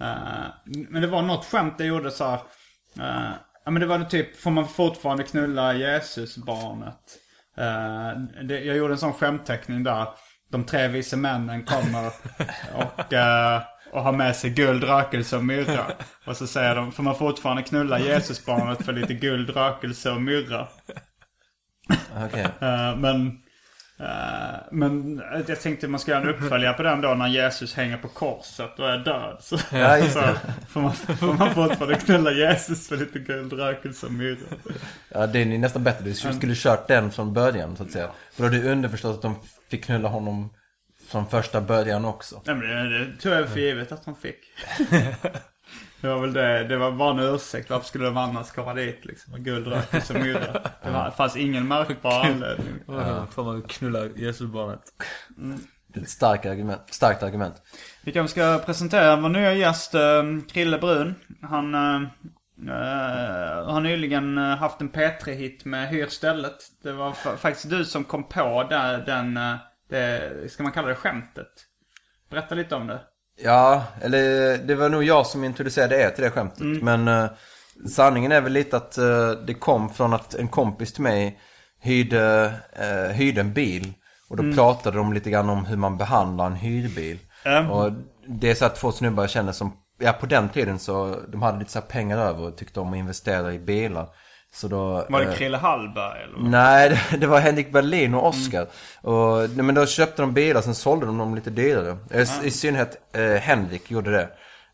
[0.00, 2.40] eh, men det var något skämt jag gjorde så här.
[2.98, 3.32] eh,
[3.64, 7.18] ja men det var typ, får man fortfarande knulla Jesusbarnet?
[7.58, 10.06] Uh, det, jag gjorde en sån skämtteckning där.
[10.50, 12.06] De tre vise männen kommer
[12.74, 15.86] och, eh, och har med sig guld, rökelse och myrra.
[16.26, 20.68] Och så säger de, får man fortfarande knulla Jesusbarnet för lite guld, rökelse och myrra?
[22.24, 22.48] Okej.
[22.60, 23.32] Eh, men, eh,
[24.70, 28.08] men jag tänkte man ska göra en uppföljare på den då när Jesus hänger på
[28.08, 29.36] korset och är död.
[29.40, 30.22] Så, Ja, så
[30.68, 34.38] får, man, får man fortfarande knulla Jesus för lite guld, rökelse och myrra.
[35.08, 36.04] Ja, det är nästan bättre.
[36.04, 38.10] Du skulle kört den från början så att säga.
[38.32, 39.36] För då är det underförstått att de
[39.70, 40.50] fick knulla honom
[41.08, 42.42] från första början också.
[42.44, 44.38] Nej men det, det tog jag för givet att de fick.
[46.04, 47.70] Det var väl det, det var bara en ursäkt.
[47.70, 49.32] Varför skulle de annars komma dit liksom?
[49.32, 50.52] Med guld, rökelse och myrra.
[50.82, 52.74] Det var, fanns ingen märkbar anledning.
[52.86, 53.26] Ja.
[53.30, 54.80] Får man knulla Jesusbarnet.
[55.86, 56.82] Det är ett starkt argument.
[56.90, 57.54] Starkt argument.
[58.02, 61.14] Vi kanske ska presentera vår nya gäst, eh, Krille Brun.
[61.42, 62.00] Han eh,
[63.66, 66.56] har nyligen haft en P3-hit med Hyr stället.
[66.82, 69.38] Det var fa- faktiskt du som kom på där, den,
[69.90, 71.52] det, ska man kalla det skämtet?
[72.30, 73.00] Berätta lite om det.
[73.42, 76.82] Ja, eller det var nog jag som introducerade er till det skämtet.
[76.82, 77.26] Men eh,
[77.88, 81.40] sanningen är väl lite att eh, det kom från att en kompis till mig
[81.84, 83.92] hyrde, uh, hyrde en bil.
[84.28, 87.18] Och då pratade de lite grann om hur man behandlar en hyrbil.
[87.44, 87.70] Ja.
[87.70, 87.92] Och
[88.26, 91.58] det är så att två snubbar känner som, ja på den tiden så, de hade
[91.58, 94.08] lite så pengar över och tyckte om att investera i bilar.
[94.54, 95.06] Så då...
[95.08, 96.34] Var det eh, Krille Hallberg eller?
[96.36, 96.50] vad?
[96.50, 98.66] Nej, det, det var Henrik Berlin och Oscar.
[99.00, 101.96] Och, nej, men då köpte de bilar, sen sålde de dem lite dyrare.
[102.10, 104.28] Eh, I synnerhet eh, Henrik gjorde det.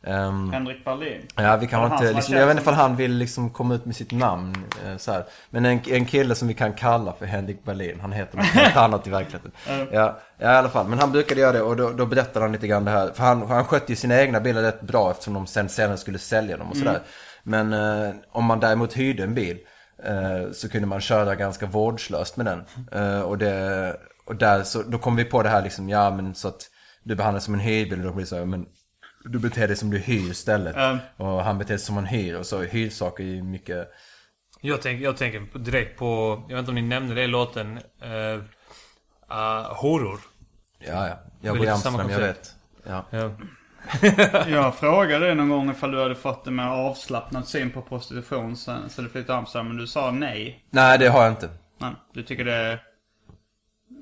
[0.07, 1.27] Ehm, Henrik Berlin.
[1.37, 3.85] ja, vi kan inte, som liksom, jag vet inte ifall han vill liksom komma ut
[3.85, 4.65] med sitt namn.
[4.87, 5.25] Eh, så här.
[5.51, 8.77] Men en, en kille som vi kan kalla för Henrik Berlin, han heter något helt
[8.85, 9.53] annat i verkligheten.
[9.69, 9.87] Ja,
[10.39, 10.89] ja, i alla fall.
[10.89, 13.11] Men han brukade göra det och då, då berättade han lite grann det här.
[13.15, 16.19] För han, han skötte ju sina egna bilar rätt bra eftersom de sen senare skulle
[16.19, 17.01] sälja dem och sådär.
[17.43, 19.59] Men eh, om man däremot hyrde en bil
[20.05, 22.65] eh, så kunde man köra ganska vårdslöst med den.
[22.93, 26.35] Eh, och det, och där så, då kom vi på det här liksom, ja men
[26.35, 26.71] så att
[27.03, 28.67] du behandlas som en hyrbil och då blir det så här, men
[29.25, 30.77] du beter dig som du hyr istället.
[30.77, 30.99] Mm.
[31.17, 33.89] Och han beter sig som han hyr och så hyrsaker är ju mycket
[34.61, 37.79] Jag, tänk, jag tänker direkt på, jag vet inte om ni nämnde det i låten,
[38.05, 38.43] uh,
[39.31, 40.21] uh, horor.
[40.79, 41.19] Ja, ja.
[41.41, 42.55] Jag bor i Amsterdam, jag vet.
[42.87, 43.05] Ja.
[43.11, 43.31] Ja.
[44.49, 48.57] Jag frågade dig någon gång ifall du hade fått en mer avslappnad syn på prostitution
[48.57, 49.69] sen, sen du flyttade till Amsterdam.
[49.69, 50.65] Men du sa nej.
[50.71, 51.49] Nej, det har jag inte.
[51.79, 52.73] Nej, du tycker det...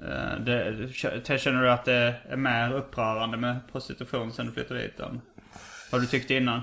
[0.03, 0.89] eh, det
[1.27, 5.01] k- känner du att det är mer upprörande med prostitution sen du flyttade dit?
[5.01, 5.21] Än
[5.93, 6.63] vad du tyckte innan?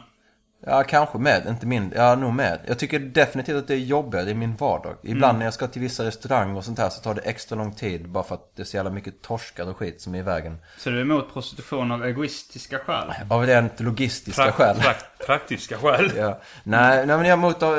[0.68, 1.46] Ja, kanske med.
[1.48, 1.94] Inte min.
[1.96, 2.60] Ja, nog med.
[2.68, 4.96] Jag tycker definitivt att det är jobbigare i min vardag.
[5.04, 7.72] Ibland när jag ska till vissa restauranger och sånt här så tar det extra lång
[7.74, 8.10] tid.
[8.10, 10.58] Bara för att det är så jävla mycket torskar och skit som är i vägen.
[10.78, 13.14] Så du är emot prostitution av egoistiska skäl?
[13.30, 14.76] Av rent logistiska Pra- skäl.
[14.78, 16.12] prakt- praktiska skäl.
[16.18, 16.40] Ja.
[16.64, 17.70] Nej, nej, men jag är emot, eh,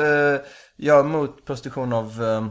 [0.75, 2.47] jag är emot prostitution av eh,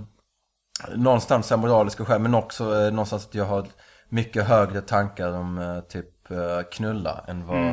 [0.97, 2.21] någonstans här moraliska skäl.
[2.21, 3.67] Men också eh, någonstans att jag har
[4.09, 6.39] mycket högre tankar om eh, typ eh,
[6.73, 7.67] knulla än vad,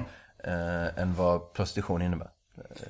[0.43, 2.27] eh, än vad prostitution innebär.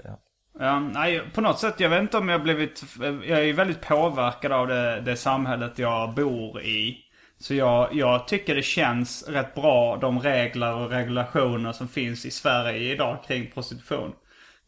[0.04, 0.20] Ja.
[0.60, 2.84] Ja, nej, på något sätt, jag vet inte om jag blivit...
[3.00, 6.98] Jag är ju väldigt påverkad av det, det samhället jag bor i.
[7.40, 12.32] Så jag, jag tycker det känns rätt bra, de regler och regulationer som finns i
[12.32, 14.14] Sverige idag kring prostitution.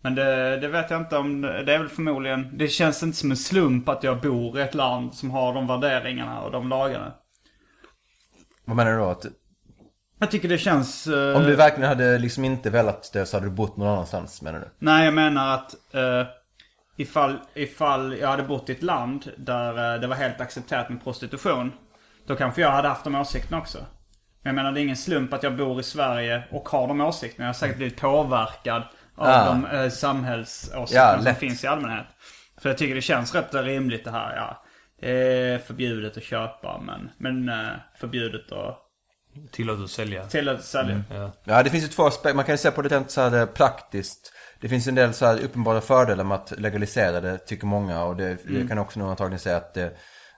[0.02, 3.32] Men det, det vet jag inte om, det är väl förmodligen, det känns inte som
[3.32, 7.14] en slump att jag bor i ett land som har de värderingarna och de lagarna.
[8.66, 9.06] Vad menar du då?
[9.06, 9.26] Att,
[10.20, 11.08] jag tycker det känns...
[11.08, 14.42] eh, om du verkligen hade liksom inte velat det så hade du bott någon annanstans
[14.42, 14.66] menar du?
[14.80, 16.28] Nej, jag menar att eh,
[16.98, 21.04] ifall, ifall jag hade bott i ett land där eh, det var helt accepterat med
[21.04, 21.72] prostitution.
[22.28, 23.78] Då kanske jag hade haft de åsikterna också.
[24.42, 27.02] Men jag menar det är ingen slump att jag bor i Sverige och har de
[27.02, 27.44] åsikterna.
[27.46, 28.84] Jag har säkert blivit påverkad
[29.16, 29.46] av Ah.
[29.46, 32.06] de eh, samhällsåsikterna Ja, som finns i allmänhet.
[32.62, 34.36] För jag tycker det känns rätt rimligt det här.
[34.36, 34.64] Ja,
[35.02, 37.52] det är förbjudet att köpa men, men
[38.00, 38.82] förbjudet att
[39.52, 40.26] tillåtet att sälja.
[40.26, 41.04] till att sälja.
[41.10, 41.32] Ja.
[41.44, 42.36] Ja, det finns ju två aspekter.
[42.36, 44.32] Man kan ju se på det rent så här praktiskt.
[44.62, 48.04] Det finns en del så här uppenbara fördelar med att legalisera det, tycker många.
[48.04, 49.92] Och det, det kan också nog antagligen säga att det,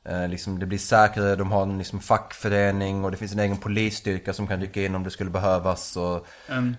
[0.06, 3.58] eh, liksom, det blir säkrare, de har en liksom, fackförening och det finns en egen
[3.58, 5.98] polisstyrka som kan dyka in om det skulle behövas.
[5.98, 6.28] Och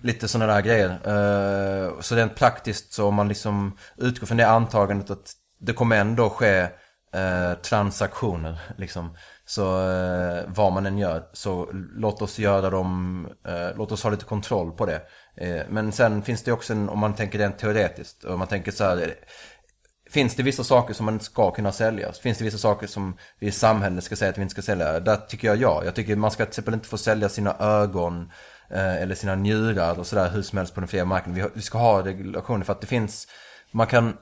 [0.01, 0.89] lite sådana där grejer.
[0.89, 5.95] Eh, så rent praktiskt så om man liksom utgår från det antagandet att det kommer
[5.95, 6.67] ändå ske
[7.13, 9.15] eh, transaktioner liksom.
[9.49, 14.09] Så eh, vad man än gör, så låt oss göra dem, eh, låt oss ha
[14.09, 15.01] lite kontroll på det.
[15.35, 18.71] Eh, men sen finns det också en, om man tänker rent teoretiskt, om man tänker
[18.71, 19.13] så här,
[20.09, 22.13] Finns det vissa saker som man inte ska kunna sälja?
[22.13, 24.99] Finns det vissa saker som vi i samhället ska säga att vi inte ska sälja?
[24.99, 25.81] Där tycker jag ja.
[25.85, 28.31] Jag tycker man ska till exempel inte få sälja sina ögon
[28.69, 31.43] eh, eller sina njurar och sådär hur som helst på den fria marknaden.
[31.43, 33.27] Vi, vi ska ha regulationer för att det finns,
[33.71, 34.17] man kan,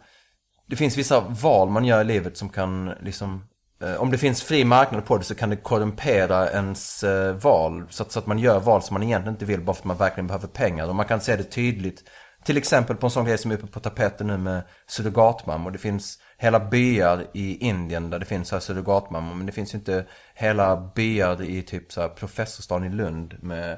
[0.67, 3.43] det finns vissa val man gör i livet som kan liksom
[3.79, 7.83] om det finns fri marknad på det så kan det korrumpera ens eh, val.
[7.89, 9.85] Så att, så att man gör val som man egentligen inte vill bara för att
[9.85, 10.87] man verkligen behöver pengar.
[10.87, 12.03] Och man kan se det tydligt.
[12.43, 15.71] Till exempel på en sån grej som är uppe på tapeten nu med surrogatmammor.
[15.71, 19.35] Det finns hela byar i Indien där det finns här surrogatmammor.
[19.35, 23.71] Men det finns ju inte hela byar i typ så här professorsstaden i Lund med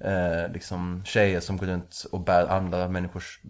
[0.00, 3.40] eh, liksom tjejer som går runt och bär andra människors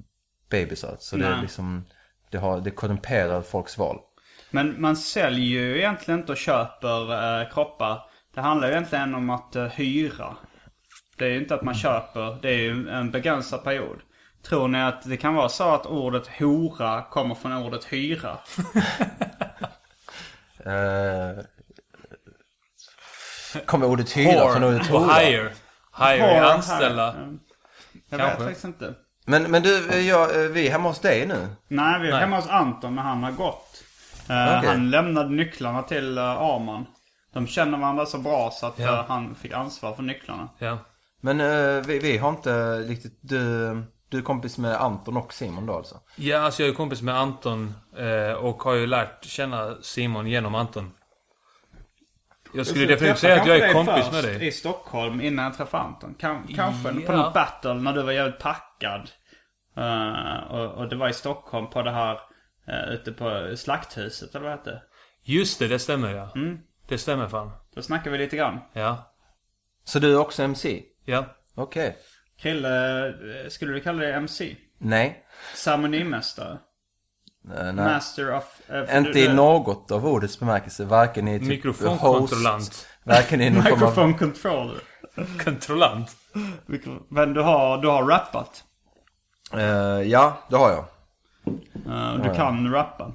[0.50, 0.96] bebisar.
[0.98, 1.42] Så det är Nej.
[1.42, 1.84] liksom,
[2.30, 4.00] det, har, det korrumperar folks val.
[4.50, 8.00] Men man säljer ju egentligen inte och köper eh, kroppar.
[8.34, 10.36] Det handlar ju egentligen om att eh, hyra.
[11.18, 13.98] Det är ju inte att man köper, det är ju en begränsad period.
[14.42, 18.38] Tror ni att det kan vara så att ordet hora kommer från ordet hyra?
[20.66, 21.44] Eh,
[23.66, 25.14] kommer ordet hyra från ordet och hora?
[25.14, 25.52] hire.
[25.98, 27.12] Hire är Hora, anställa.
[27.12, 27.38] Mm.
[28.10, 28.38] Jag Kanske.
[28.38, 28.94] vet faktiskt inte.
[29.24, 31.48] Men, men du, eh, jag, eh, vi är hemma hos dig nu.
[31.68, 32.20] Nej, vi är Nej.
[32.20, 33.82] hemma hos Anton men han har gått.
[34.28, 34.68] Eh, Okej.
[34.70, 36.86] Han lämnade nycklarna till uh, Arman.
[37.32, 38.92] De känner varandra så bra så att Ja.
[38.98, 40.48] eh, han fick ansvar för nycklarna.
[40.58, 40.78] Ja.
[41.20, 43.38] Men eh, vi, vi har inte riktigt, du,
[44.10, 46.00] du är kompis med Anton och Simon då alltså?
[46.16, 50.54] Ja, alltså jag är kompis med Anton eh, och har ju lärt känna Simon genom
[50.54, 50.92] Anton.
[52.54, 54.46] Jag skulle definitivt säga att jag är kompis med dig.
[54.46, 56.14] i Stockholm innan jag träffade Anton.
[56.14, 57.16] Kan, kanske på Ja.
[57.16, 59.10] något battle när du var jävligt packad.
[59.76, 62.18] Eh, och, och det var i Stockholm på det här
[62.68, 64.82] uh, ute på Slakthuset eller vad det hette.
[65.22, 66.32] Just det, det stämmer ja.
[66.34, 66.58] Mm.
[66.88, 67.50] Det stämmer fan.
[67.74, 68.58] Då snackade vi lite grann.
[68.72, 69.12] Ja.
[69.84, 70.82] Så du är också MC?
[71.04, 71.24] Ja.
[71.54, 71.96] Okej.
[72.40, 74.56] Krille, eh, skulle du kalla dig MC?
[74.78, 75.24] Nej.
[75.54, 76.58] Ceremonimästare?
[77.54, 77.74] Eh, nej.
[77.74, 78.60] Master of...
[78.70, 80.84] eh, Inte du- i något av ordets bemärkelse.
[80.84, 82.60] Varken i typ Mikrofonkontrollant.
[82.62, 84.80] host, Varken i någon controller.
[85.44, 86.16] Kontrollant.
[87.10, 88.64] Men du har, du har rappat.
[89.52, 89.60] Eh,
[90.02, 90.84] ja, det har jag.
[91.86, 93.12] Eh, du kan rappa.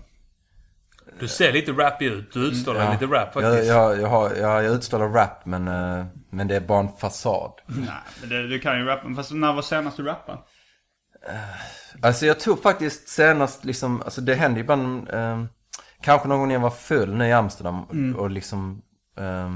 [1.20, 2.34] Du ser lite rappig ut.
[2.34, 2.92] Du utstrålar Ja.
[2.92, 3.68] lite rap Jag, faktiskt.
[3.70, 7.52] jag, jag, har, jag, jag utstrålar rap men, eh, men det är bara en fasad.
[7.66, 7.88] Nej,
[8.22, 9.14] men det, du kan ju rappa.
[9.16, 10.38] Fast när var senast du rappade?
[12.02, 15.44] Alltså jag tror faktiskt senast liksom, alltså det hände ibland, eh,
[16.02, 17.84] kanske någon gång när jag var full nu i Amsterdam
[18.18, 18.82] och liksom,
[19.18, 19.50] eh,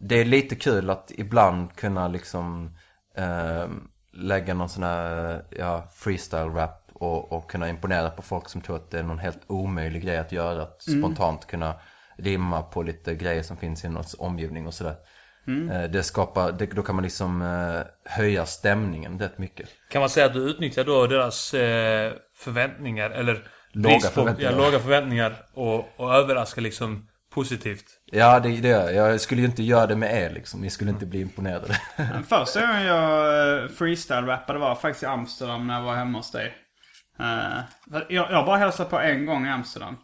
[0.00, 2.76] det är lite kul att ibland kunna liksom
[3.16, 3.66] eh,
[4.12, 8.76] lägga någon sån här, ja, freestyle rap och, och kunna imponera på folk som tror
[8.76, 10.62] att det är någon helt omöjlig grej att göra.
[10.62, 11.74] Att spontant kunna
[12.18, 14.96] rimma på lite grejer som finns i någons omgivning och sådär.
[15.72, 19.68] Eh, Det skapar, det, då kan man liksom eh, höja stämningen rätt mycket.
[19.90, 24.52] Kan man säga att du utnyttjar då deras eh, förväntningar eller Låga förväntningar.
[24.52, 27.84] Ja, låga förväntningar och, och överraskar liksom positivt.
[28.04, 29.12] Ja, det, det gör jag.
[29.12, 30.60] Jag skulle ju inte göra det med er liksom.
[30.60, 31.80] Ni skulle inte bli imponerade.
[32.28, 36.54] Första gången jag freestyle-rappade var faktiskt i Amsterdam när jag var hemma hos dig.
[37.20, 37.58] Eh,
[38.08, 39.96] jag, jag bara hälsade på en gång i Amsterdam.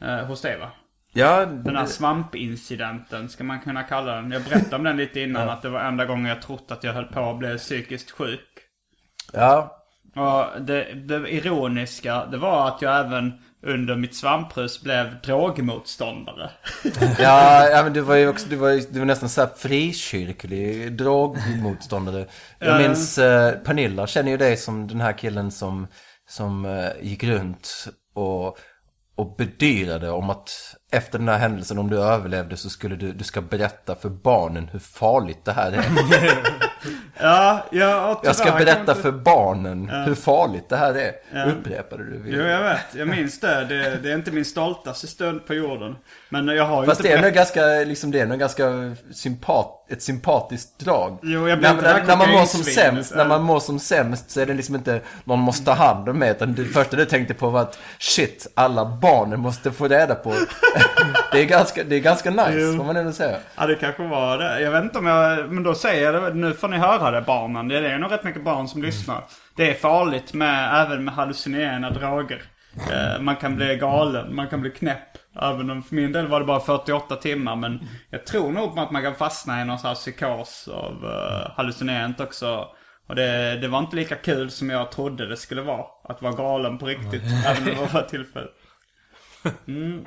[0.00, 0.70] Eh, hos dig va?
[1.12, 4.30] ja, Den här svampincidenten ska man kunna kalla den.
[4.30, 6.92] Jag berättade om den lite innan att det var enda gången jag trott att jag
[6.92, 8.40] höll på att bli psykiskt sjuk.
[9.32, 9.84] ja,
[10.16, 13.32] Och det, det ironiska det var att jag även
[13.62, 16.50] under mitt svamprus blev drogmotståndare.
[17.18, 19.50] ja, ja, men du var ju också, du var, ju- du var nästan så här
[19.56, 22.26] frikyrklig drogmotståndare.
[22.58, 22.78] Jag Ja.
[22.88, 25.86] minns eh, Pernilla känner ju dig som den här killen som,
[26.28, 28.58] som eh, gick runt och,
[29.14, 30.50] och bedyrade om att
[30.90, 34.68] efter den här händelsen, om du överlevde så skulle du, du ska berätta för barnen
[34.72, 35.84] hur farligt det här är.
[37.20, 41.48] Ja, ja Jag ska berätta för barnen hur farligt det här är.
[41.50, 42.22] Upprepade du?
[42.26, 42.94] Jo, jag vet.
[42.94, 43.64] Jag minns det.
[43.64, 43.98] det.
[44.02, 45.96] Det är inte min stoltaste stund på jorden.
[46.28, 48.94] Men jag har ju Fast inte det är nog ganska, liksom det är nog ganska
[49.12, 51.18] sympat, ett sympatiskt drag.
[51.22, 53.16] Jo, jag blir när, det när, när man mår som sämst, ja.
[53.16, 56.18] när man mår som sämst så är det liksom inte någon måste ta hand om
[56.18, 56.30] mig.
[56.30, 60.34] Utan det första du tänkte på var att shit, alla barnen måste få reda på.
[61.32, 63.38] Det, är ganska, det är ganska nice, får man ändå säga.
[63.56, 64.60] Ja, det kanske var det.
[64.60, 65.52] Jag vet inte om jag...
[65.52, 66.34] Men då säger jag det.
[66.34, 67.68] Nu får ni höra det, barnen.
[67.68, 69.24] Det är nog rätt mycket barn som lyssnar.
[69.56, 72.42] Det är farligt med, även med hallucinerande droger.
[72.90, 75.18] Eh, man kan bli galen, man kan bli knäpp.
[75.42, 77.56] Även om för min del var det bara 48 timmar.
[77.56, 81.50] Men jag tror nog att man kan fastna i någon sån här psykos av uh,
[81.56, 82.68] hallucinerant också.
[83.08, 85.84] Och det, det var inte lika kul som jag trodde det skulle vara.
[86.04, 87.22] Att vara galen på riktigt.
[87.46, 88.48] även om det var ett tillfälle.
[89.68, 90.04] Mm.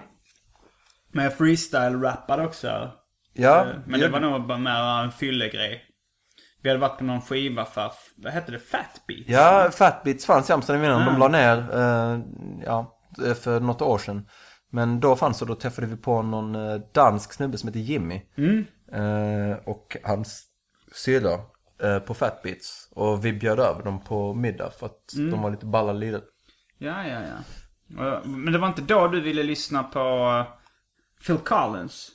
[1.11, 2.91] Men jag freestyle-rappade också.
[3.33, 5.83] Ja, Eh, Men det var nog bara mer en fyllegrej.
[6.63, 8.59] Vi hade varit på någon skiva för, vad hette det?
[8.59, 9.23] Fat Beats?
[9.29, 11.05] Ja, Fatbeats fanns i Amsterdam innan.
[11.05, 11.17] De Ah.
[11.17, 12.19] la ner, eh,
[12.65, 12.97] ja,
[13.35, 14.27] för något år sedan.
[14.69, 18.21] Men då fanns det, då träffade vi på någon eh, dansk snubbe som heter Jimmy.
[18.37, 18.65] Mm.
[18.93, 20.43] Eh, och hans
[20.95, 21.33] syrra
[21.83, 22.89] eh, på Fatbeats.
[22.91, 25.31] Och vi bjöd över dem på middag för att Mm.
[25.31, 26.21] de var lite balla lirare.
[26.77, 28.21] Ja, ja, ja.
[28.25, 30.45] Men det var inte då du ville lyssna på eh,
[31.25, 32.11] Phil Collins?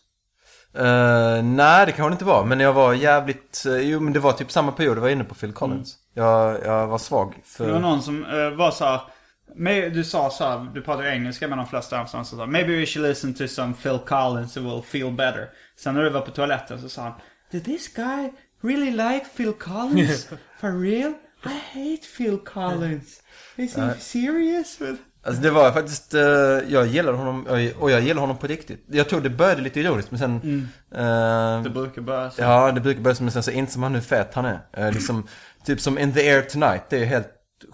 [0.79, 2.45] Eh, nej, det kanske det inte var.
[2.45, 5.25] Men jag var jävligt, eh, jo men det var typ samma period jag var inne
[5.25, 5.97] på Phil Collins.
[6.15, 7.65] Jag, jag var svag för...
[7.65, 7.77] Mm.
[7.77, 11.49] Det var någon som eh, var så här, Du sa så här, du pratar engelska
[11.49, 14.63] med de flesta Amsterdam, så sa Maybe we should listen to some Phil Collins, it
[14.63, 15.49] will feel better.
[15.79, 17.13] Sen när du var på toaletten så sa han
[17.51, 18.33] Did this guy
[18.63, 20.29] really like Phil Collins?
[20.61, 21.15] For real?
[21.45, 23.23] I hate Phil Collins.
[23.57, 24.79] Is he serious?
[25.27, 26.21] With-" Alltså det var faktiskt, eh,
[26.69, 27.47] jag gillade honom,
[27.79, 28.85] och jag gillar honom på riktigt.
[28.91, 30.69] Jag tror det började lite ironiskt men sen...
[30.95, 32.43] eh, Det brukar börja så.
[32.43, 34.59] Ja, det brukar börja som men sen så inser man hur fet han är.
[34.73, 35.27] Eh, liksom,
[35.65, 37.29] typ som In the Air Tonight, det är ju helt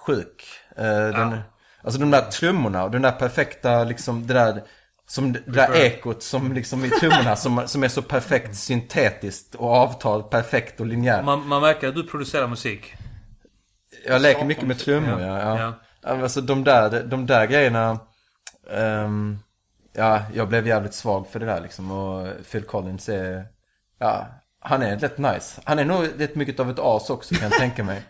[0.07, 0.44] sjuk.
[0.76, 1.38] Eh, den,
[1.84, 4.62] Alltså de där trummorna och den där perfekta, liksom det där,
[5.09, 9.70] som det där ekot som liksom i trummorna som, som är så perfekt syntetiskt och
[9.76, 11.24] avtal perfekt och linjärt.
[11.24, 12.94] Man, man märker att du producerar musik.
[14.07, 15.38] Jag leker mycket med trummor, ja.
[15.40, 15.59] ja.
[15.61, 15.72] Ja.
[16.05, 17.98] Alltså de där, de där grejerna,
[18.70, 19.38] Um,
[19.92, 21.90] ja, jag blev jävligt svag för det där liksom.
[21.90, 23.46] Och Phil Collins är,
[23.98, 24.26] ja,
[24.61, 25.61] han är rätt nice.
[25.64, 28.03] Han är nog rätt mycket av ett as också kan jag tänka mig.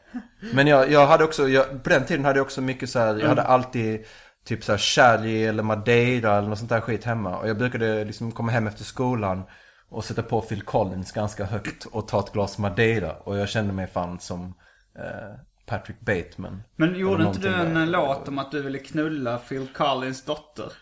[0.54, 3.16] Men jag, jag hade också, jag, på den tiden hade jag också mycket så här,
[3.20, 4.04] jag hade alltid
[4.44, 7.38] typ så här Sherry eller Madeira eller något sånt där skit hemma.
[7.38, 9.42] Och jag brukade liksom komma hem efter skolan
[9.88, 13.12] och sätta på Phil Collins ganska högt och ta ett glas Madeira.
[13.12, 14.54] Och jag kände mig fan som
[14.98, 15.34] eh,
[15.66, 16.62] Patrick Bateman.
[16.76, 17.86] Men gjorde inte du en där.
[17.86, 20.72] låt om att du ville knulla Phil Collins dotter?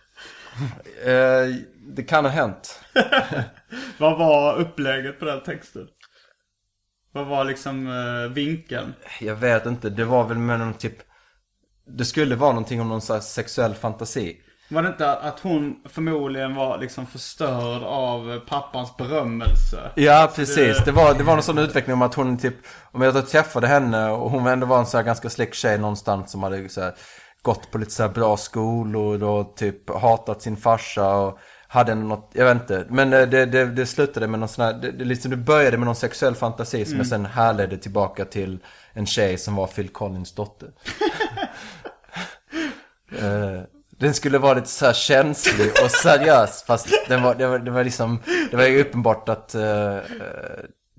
[1.05, 2.81] Eh, det kan ha hänt.
[3.99, 5.89] Vad var upplägget på den texten?
[7.13, 8.95] Vad var liksom eh, vinkeln?
[9.21, 10.97] Jag vet inte, det var väl med någon typ...
[11.87, 14.41] Det skulle vara någonting om någon här sexuell fantasi.
[14.71, 19.91] Var det inte att hon förmodligen var liksom förstörd av pappans berömmelse?
[19.95, 20.85] Ja, precis.
[20.85, 22.55] Det var, det var någon sån utveckling om att hon typ...
[22.93, 26.31] Om jag träffade henne och hon ändå var en så här ganska släck tjej någonstans
[26.31, 26.95] som hade så här,
[27.43, 32.31] gått på lite så här bra skolor och typ hatat sin farsa och hade något,
[32.33, 32.87] jag vet inte.
[32.89, 35.79] Men eh, det, det, det slutade med någon sån här, det, det, liksom, det började
[35.79, 38.59] med någon sexuell fantasi som jag sen härledde tillbaka till
[38.93, 40.69] en tjej som var Phil Collins dotter.
[44.01, 47.85] Den skulle vara lite så känslig och seriös fast den var, det, var, det var
[47.85, 48.19] liksom,
[48.51, 49.61] det var ju uppenbart att eh,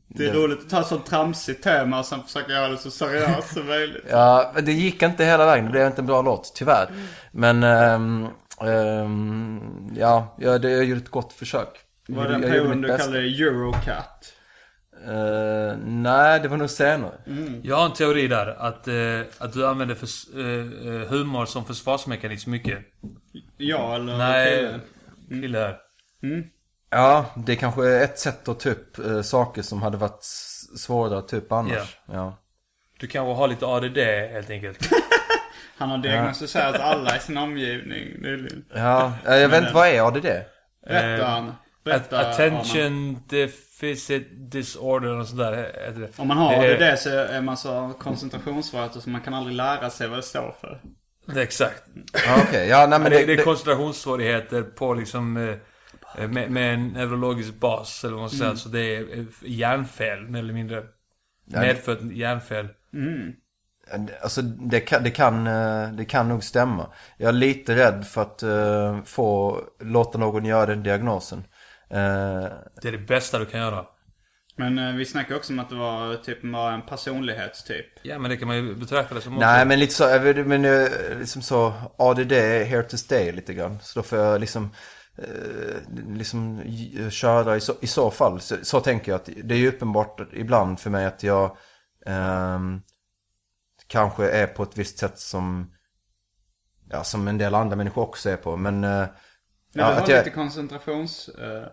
[0.08, 2.91] Det är roligt att ta ett sånt tramsigt tema och sen försöka göra det så
[2.91, 4.06] seriöst som möjligt.
[4.10, 5.66] Ja, men det gick inte hela vägen.
[5.66, 6.89] Det blev inte en bra låt, tyvärr.
[7.32, 8.28] Men, ehm,
[8.62, 9.60] ehm,
[9.95, 11.70] ja, jag, det, jag gjorde ett gott försök.
[12.08, 14.34] Var det perioden mitt du kallade Eurocat?
[15.08, 17.14] Eh, nej, det var nog senare.
[17.64, 18.47] Jag har en teori där.
[18.47, 22.80] Att, eh, att du använder förs- eh, eh, humor som försvarsmekanism mycket.
[23.58, 24.80] Ja eller Nej,
[25.30, 25.78] kille här.
[26.89, 30.24] Ja, det är kanske är ett sätt att ta upp saker som hade varit
[30.78, 31.97] svårare att ta upp annars.
[32.12, 32.38] Ja.
[32.99, 33.97] Du kanske har lite ADD
[34.32, 34.89] helt enkelt.
[35.78, 38.66] Han har diagnostiserat alla i sin omgivning nyligen.
[38.76, 40.26] Ja, jag vet inte, vad är ADD?
[40.88, 41.54] Berätta Eh, han.
[41.84, 46.20] Berätta, Att- attention deficit disorder och sådär heter det.
[46.20, 49.56] Om man har Det är- det, så är man så koncentrationssvårigheter så man kan aldrig
[49.56, 50.82] lära sig vad det står för.
[51.42, 51.84] Exakt.
[52.26, 52.68] Ja, okej.
[52.68, 55.38] Ja, nej men det, det, det är koncentrationssvårigheter på liksom
[56.18, 58.56] eh, med, med en neurologisk bas eller vad man ska säga.
[58.56, 60.84] Så det är eh, hjärnfel mer eller mindre.
[61.46, 62.68] Medfött hjärnfel.
[64.24, 66.88] Alltså det kan, det, kan, eh, det kan nog stämma.
[67.18, 71.44] Jag är lite rädd för att eh, få låta någon göra den diagnosen.
[71.92, 72.50] Eh,
[72.82, 73.86] Det är det bästa du kan göra.
[74.56, 77.86] Men eh, vi snackade också om att det var typ en personlighetstyp.
[78.02, 79.46] Ja, men det kan man ju betrakta det som också.
[79.48, 80.06] Nej men lite så,
[80.46, 80.88] men eh,
[81.20, 83.80] liksom så, ADD är here to stay lite grann.
[83.82, 84.70] Så då får jag liksom,
[85.18, 86.62] eh, liksom
[87.12, 88.42] köra i så, i så fall.
[88.42, 91.58] Så, så tänker jag att det är ju uppenbart ibland för mig att jag
[92.06, 92.82] ehm,
[93.88, 95.72] kanske är på ett visst sätt som,
[96.89, 98.58] ja som en del andra människor också är på.
[98.58, 99.08] Men, eh, Ja,
[99.74, 101.30] ja, du har att jag, lite koncentrations...
[101.30, 101.68] eh,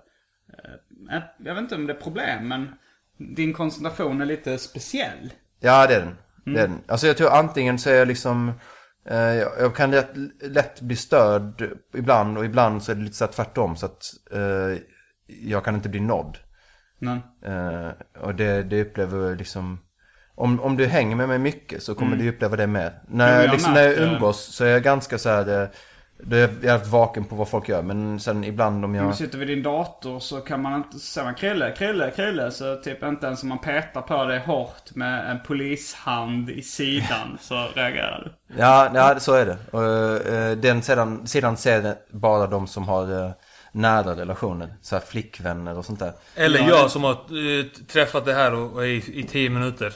[1.11, 2.75] eh, jag vet inte om det är problem, men
[3.19, 5.33] din koncentration är lite speciell.
[5.61, 6.17] Ja, det är den.
[6.45, 6.81] Det är den.
[6.87, 8.53] Alltså jag tror antingen så är jag liksom...
[9.11, 10.11] Eh, jag kan lätt,
[10.43, 13.77] lätt bli störd ibland och ibland så är det lite så här tvärtom.
[13.77, 14.79] Så att eh,
[15.27, 16.39] jag kan inte bli nådd.
[16.99, 17.91] Men, Eh,
[18.21, 19.79] och det, det upplever liksom...
[20.35, 22.93] Om, om du hänger med mig mycket så kommer du uppleva det med.
[23.09, 23.43] När, Mm.
[23.45, 25.71] Jag, liksom, när jag umgås så är jag ganska så här...
[26.23, 27.83] Då är jag jävligt vaken på vad folk gör.
[27.83, 29.11] Men sen ibland om om jag...
[29.11, 32.51] du sitter vid din dator så kan man inte säga man krille, krille, krille.
[32.51, 37.39] Så typ inte ens om man petar på dig hårt med en polishand i sidan
[37.41, 38.55] så reagerar du.
[38.59, 39.57] Ja, ja så är det.
[39.71, 43.31] Och, eh, den sidan, sidan ser bara de som har eh,
[43.73, 44.75] nära relationer.
[44.83, 46.13] Så här flickvänner och sånt där.
[46.35, 49.93] Eller Ja, jag som har eh, träffat det här och, och i, i tio minuter.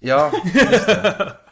[0.00, 0.30] Ja,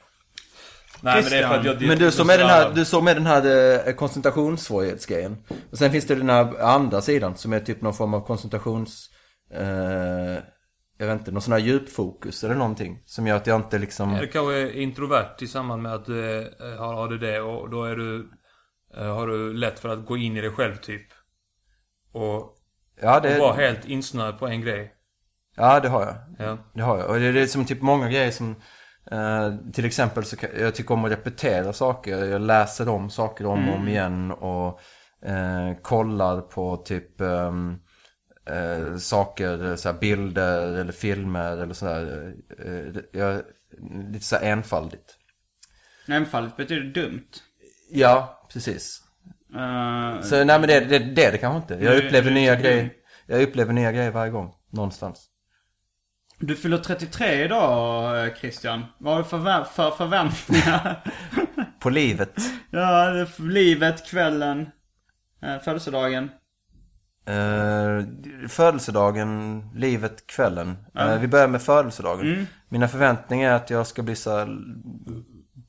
[1.03, 1.83] Nej men det är för att jag...
[1.83, 5.37] men du som är den här, du som är den här koncentrationssvårighetsgrejen.
[5.71, 9.11] Och sen finns det den här andra sidan som är typ någon form av koncentrations...
[9.55, 10.39] Eh,
[10.99, 13.03] jag vet inte, någon sån här djupfokus eller någonting.
[13.07, 14.15] Som gör att jag inte liksom...
[14.21, 17.97] Du kanske är introvert i samband med att du eh, har ADD och då är
[17.97, 18.31] du...
[18.97, 21.07] eh, Har du lätt för att gå in i dig själv typ.
[22.13, 22.57] Och,
[23.03, 24.93] Ja, och vara det, helt insnöad på en grej.
[25.57, 26.15] ja, det har jag.
[26.49, 26.59] Ja.
[26.75, 27.09] Det har jag.
[27.11, 28.55] Och det är, det är som typ många grejer som...
[29.11, 32.25] Eh, till exempel så kan, jag tycker om att repetera saker.
[32.25, 34.31] Jag läser om saker om och om igen.
[34.31, 34.81] Och
[35.29, 37.79] eh, kollar på typ ehm,
[38.51, 42.35] eh, saker, så bilder eller filmer eller sådär.
[43.13, 43.43] Jag,
[44.13, 45.17] lite så här enfaldigt.
[46.09, 47.29] Enfaldigt betyder dumt.
[47.91, 49.03] Ja, precis.
[50.23, 51.85] Så nej men det, det, det är det kanske inte.
[51.85, 52.91] Jag upplever det- nya det- grejer.
[53.27, 54.55] Jag upplever nya grejer varje gång.
[54.71, 55.29] Någonstans.
[56.45, 58.85] Du fyller 33 idag eh, Christian.
[58.99, 61.05] Vad har du för, vä- för förväntningar?
[61.81, 62.35] På livet.
[62.71, 64.69] ja, livet, kvällen,
[65.43, 66.31] eh, födelsedagen.
[67.31, 68.05] Uh,
[68.49, 70.77] födelsedagen, livet, kvällen.
[70.99, 72.47] Eh, vi börjar med födelsedagen.
[72.69, 74.47] Mina förväntningar är att jag ska bli så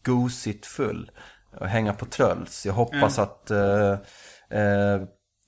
[0.06, 1.12] gosigt full.
[1.60, 2.66] Och hänga på tröls.
[2.66, 3.92] Jag hoppas att eh,
[4.50, 5.02] eh,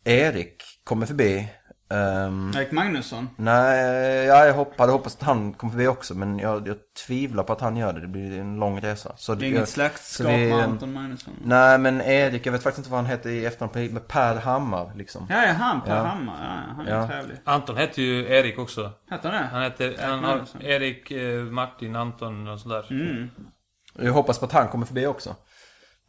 [0.06, 1.50] Erik kommer förbi.
[1.90, 3.30] Ehm, Erik Magnusson.
[3.36, 6.14] nej, ja, jag hopp, hade hoppats att han kommer förbi också.
[6.16, 6.78] Men jag, jag
[7.08, 8.02] tvivlar på att han gör det.
[8.02, 9.12] Det blir en lång resa.
[9.18, 11.34] Så Det är jag- inget släktskap med Anton Magnusson.
[11.44, 13.94] Nej, men Erik, jag vet faktiskt inte vad han heter i efternamn.
[13.94, 15.28] Med Per Hammar liksom.
[15.30, 16.04] Ja, ja, han Per Ja.
[16.04, 16.34] Hammar.
[16.44, 17.08] Ja, han är Ja.
[17.08, 17.38] trevlig.
[17.44, 18.92] Anton heter ju Erik också.
[19.12, 19.48] Heter han det?
[19.48, 19.96] Han heter...
[20.08, 20.42] Han har.
[20.64, 22.86] Erik, eh, Martin, Anton och sådär.
[22.90, 23.30] Mm.
[24.00, 25.36] Jag hoppas på att han kommer förbi också.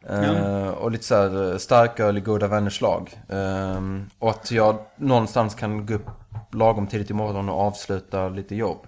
[0.05, 3.19] Eh, och lite så här eh, starköl i goda vänners lag.
[3.29, 3.81] Eh,
[4.19, 6.07] och att jag någonstans kan gå upp
[6.53, 8.87] lagom tidigt i morgon och avsluta lite jobb.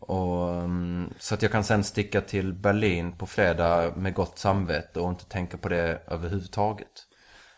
[0.00, 5.00] Och, ehm, så att jag kan sen sticka till Berlin på fredag med gott samvete
[5.00, 6.88] och inte tänka på det överhuvudtaget.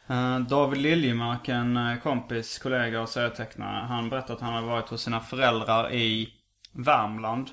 [0.09, 3.87] Eh, David Liljemark, en kompis, kollega och serietecknare.
[3.87, 6.29] Han berättade att han hade varit hos sina föräldrar i
[6.73, 7.51] Värmland.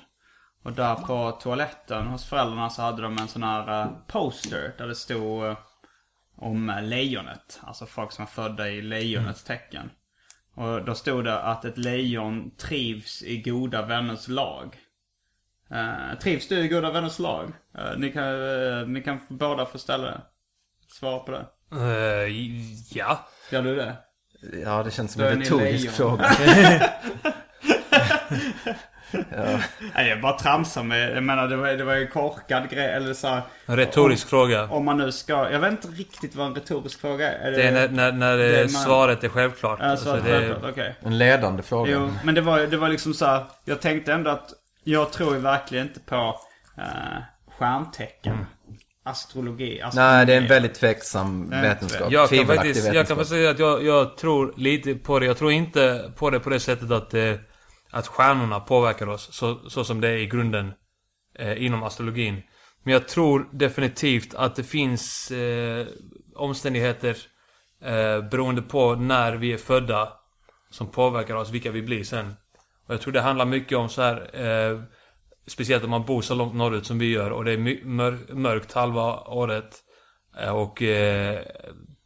[0.64, 4.86] Och där på toaletten hos föräldrarna så hade de en sån här eh, poster där
[4.86, 5.56] det stod eh,
[6.36, 7.60] om eh, lejonet.
[7.62, 9.90] Alltså folk som är födda i lejonets tecken.
[10.54, 14.76] Och då stod det att ett lejon trivs i goda vänners lag.
[15.70, 17.52] Eh, trivs du i goda vänners lag?
[17.78, 20.20] Eh, ni, kan, eh, ni kan båda få ställa det.
[20.88, 21.46] Svara på det.
[22.90, 23.28] Ja.
[23.50, 23.96] Gör du det?
[24.64, 26.20] Ja, det känns som Då en retorisk lejon.
[29.30, 29.60] fråga.
[29.94, 31.16] Nej, jag bara tramsar med.
[31.16, 32.92] Jag menar det var, det var ju en korkad grej.
[32.92, 34.64] Eller så här, En retorisk fråga.
[34.68, 35.50] Om man nu ska.
[35.50, 37.52] Jag vet inte riktigt vad en retorisk fråga är.
[37.52, 39.80] är Det är när, när, när det är man- svaret är självklart.
[39.80, 40.38] Alltså, Alltså, det...
[40.38, 40.94] det, okej.
[41.00, 41.92] En ledande fråga.
[41.92, 44.48] Jo, men det var, det var liksom så här, Jag tänkte ändå att.
[44.86, 46.40] Jag tror ju verkligen inte på
[46.78, 46.82] uh,
[47.58, 48.46] stjärntecken.
[49.06, 49.80] Astrologi.
[49.82, 50.12] astrologi.
[50.12, 52.12] Nej, det är en väldigt tveksam vetenskap.
[52.12, 53.16] jag kan faktiskt, jag kan vetenskap.
[53.16, 55.26] faktiskt säga att jag, jag tror lite på det.
[55.26, 57.32] Jag tror inte på det på det sättet att, eh,
[57.94, 59.28] att stjärnorna påverkar oss.
[59.34, 60.72] Så, så som det är i grunden
[61.38, 62.42] eh, inom astrologin.
[62.82, 65.86] Men jag tror definitivt att det finns eh,
[66.36, 67.16] omständigheter
[67.82, 70.12] eh, beroende på när vi är födda
[70.70, 72.34] som påverkar oss, vilka vi blir sen.
[72.86, 74.80] Och jag tror det handlar mycket om så här eh,
[75.46, 78.72] Speciellt om man bor så långt norrut som vi gör och det är mör- mörkt
[78.72, 79.76] halva året.
[80.40, 81.40] Eh, Och eh,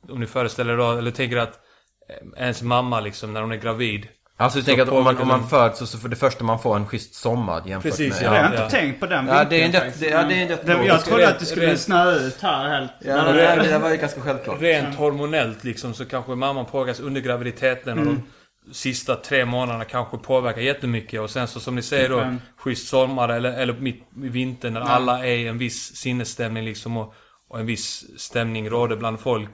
[0.08, 1.60] om ni föreställer er då, eller tänker att
[2.08, 4.08] eh, ens mamma liksom när hon är gravid
[4.40, 6.76] Alltså du tänker att om man, om man föds så, för det första man får
[6.76, 8.22] en schysst sommar jämfört Precis, med...
[8.22, 8.70] Jag har inte ja.
[8.70, 10.04] tänkt på den Ja, det är en rätt- faktiskt.
[10.10, 12.68] ja, det är en rätt Det- Jag trodde att det skulle rent- snöa ut här
[12.68, 12.90] helt.
[13.00, 14.60] Ja, men det, det var ju ganska självklart.
[14.60, 18.22] Rent hormonellt liksom så kanske mamman påverkas under graviditeten och de
[18.72, 21.20] sista tre månaderna kanske påverkar jättemycket.
[21.20, 22.40] Och sen så som ni säger då, Mm.
[22.56, 26.96] schysst sommar eller, eller mitt i vintern när alla är i en viss sinnesstämning liksom
[26.96, 27.14] och,
[27.48, 29.50] och en viss stämning råder bland folk.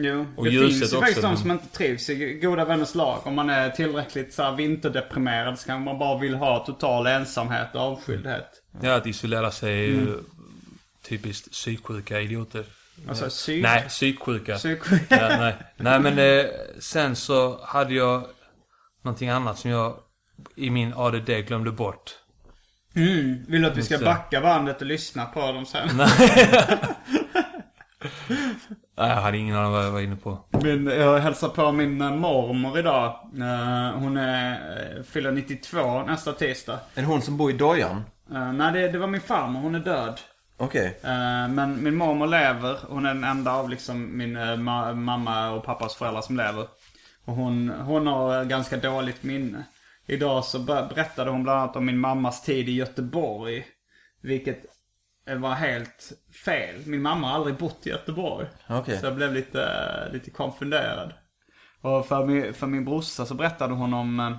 [0.00, 3.20] Jo, Och det finns ju också, faktiskt de som inte trivs i goda vänners lag.
[3.24, 7.68] Om man är tillräckligt så här, vinterdeprimerad så kanske man bara vill ha total ensamhet
[7.74, 8.48] och avskildhet.
[8.80, 10.18] Ja, att isolera sig är ju
[11.02, 12.64] typiskt psyksjuka idioter.
[13.08, 13.62] Alltså psyk...
[13.62, 14.56] Nej, psyksjuka.
[14.56, 14.78] psyk...
[15.08, 15.56] ja, nej.
[15.76, 16.44] nej men eh,
[16.78, 18.24] sen så hade jag
[19.02, 19.96] någonting annat som jag
[20.56, 22.14] i min ADD glömde bort.
[22.94, 23.44] Mm.
[23.48, 25.88] Vill du att vi ska backa bandet och lyssna på dem sen?
[25.94, 26.48] Nej,
[28.96, 30.38] jag hade ingen aning vad jag var inne på.
[30.62, 33.06] Min, jag hälsar på min mormor idag.
[33.38, 34.52] Eh, hon är,
[34.96, 36.78] eh, fyller 92 nästa tisdag.
[36.94, 38.02] Är det hon som bor i dojan?
[38.32, 39.60] Eh, nej, det, det var min farmor.
[39.60, 40.20] Hon är död.
[40.56, 40.98] Okej.
[41.02, 42.76] Eh, men min mormor lever.
[42.88, 46.66] Hon är den enda av liksom min ma- mamma och pappas föräldrar som lever.
[47.24, 49.64] Och hon, hon har ganska dåligt minne.
[50.06, 53.64] Idag så ber- berättade hon bland annat om min mammas tid i Göteborg.
[54.22, 54.64] Vilket
[55.36, 56.12] var helt
[56.44, 56.74] fel.
[56.86, 58.46] Min mamma har aldrig bott i Göteborg.
[58.68, 58.98] Okej.
[58.98, 59.68] Så jag blev lite,
[60.12, 61.12] lite konfunderad.
[61.82, 64.36] Och för min, för min brorsa så berättade hon om eh,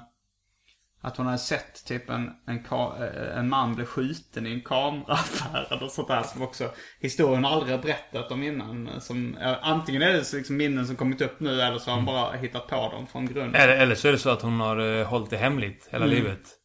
[1.02, 5.84] att hon hade sett typ en, en, eh, en man bli skjuten i en kameraaffär
[5.84, 9.02] och sånt där som också historien aldrig har berättat om innan.
[9.02, 12.06] Som, eh, antingen är det liksom minnen som kommit upp nu eller så har han
[12.06, 13.62] bara hittat på dem från grunden.
[13.62, 16.18] Eller, eller så är det så att hon har hållit det hemligt hela Mm.
[16.18, 16.56] livet.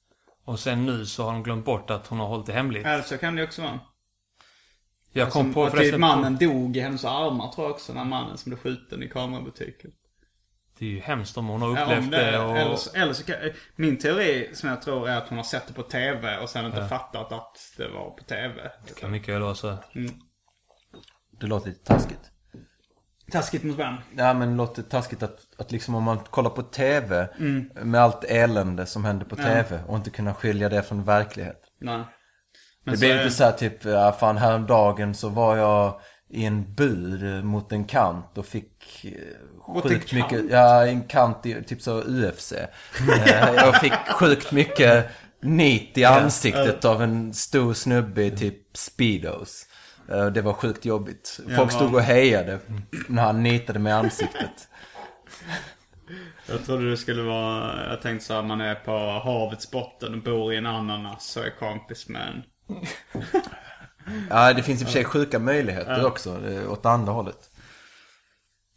[0.47, 2.87] Och sen nu så har hon glömt bort att hon har hållit det hemligt.
[2.87, 3.81] Eller så kan det också vara.
[5.17, 6.01] Jag kom Som, på att typ förresten...
[6.01, 7.93] mannen dog i hennes armar tror jag också.
[7.93, 9.91] Den här mannen som blev skjuten i kamerabutiken.
[10.79, 12.59] Det är ju hemskt om hon har Ja, upplevt om det, det, och...
[12.59, 13.37] eller, så, eller så kan,
[13.77, 16.67] min teori som jag tror är att hon har sett det på tv och sen
[16.67, 18.71] inte fattat att det var på tv.
[18.87, 19.77] Det kan mycket väl vara så.
[21.41, 22.31] Det låter lite taskigt.
[23.33, 23.95] Taskigt mot vem?
[24.17, 27.29] Ja men det låter taskigt att, att liksom om man kollar på TV
[27.83, 31.62] med allt elände som händer på TV och inte kunna skilja det från verklighet.
[31.79, 32.05] Nej.
[32.85, 36.45] Det så blir är- lite så här typ, ja fan häromdagen så var jag i
[36.45, 41.62] en bur mot en kant och fick eh, Mot sjukt mycket, ja en kant i
[41.62, 42.53] typ så UFC.
[42.53, 42.68] Eh,
[43.55, 45.07] jag fick sjukt mycket
[45.43, 49.66] nit i ansiktet av en stor snubbe i typ Speedos.
[50.11, 51.41] Eh, Det var sjukt jobbigt.
[51.57, 52.59] Folk stod och hejade
[53.09, 54.68] när han nitade mig i ansiktet.
[56.49, 60.22] Jag trodde det skulle vara, jag tänkte så här, man är på havets botten och
[60.22, 62.43] bor i en ananas och är kompis med en.
[64.31, 67.51] Ja, det finns i och för sig sjuka möjligheter också, eh, åt andra hållet.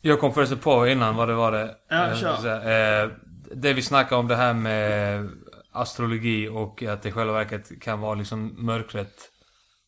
[0.02, 1.76] Jag kom förresten på innan vad det var det.
[1.90, 2.36] Ja, eh, kör.
[2.36, 3.10] så eh,
[3.56, 5.30] Det vi snackade om det här med
[5.72, 9.30] astrologi och att det i själva verket kan vara liksom mörkret.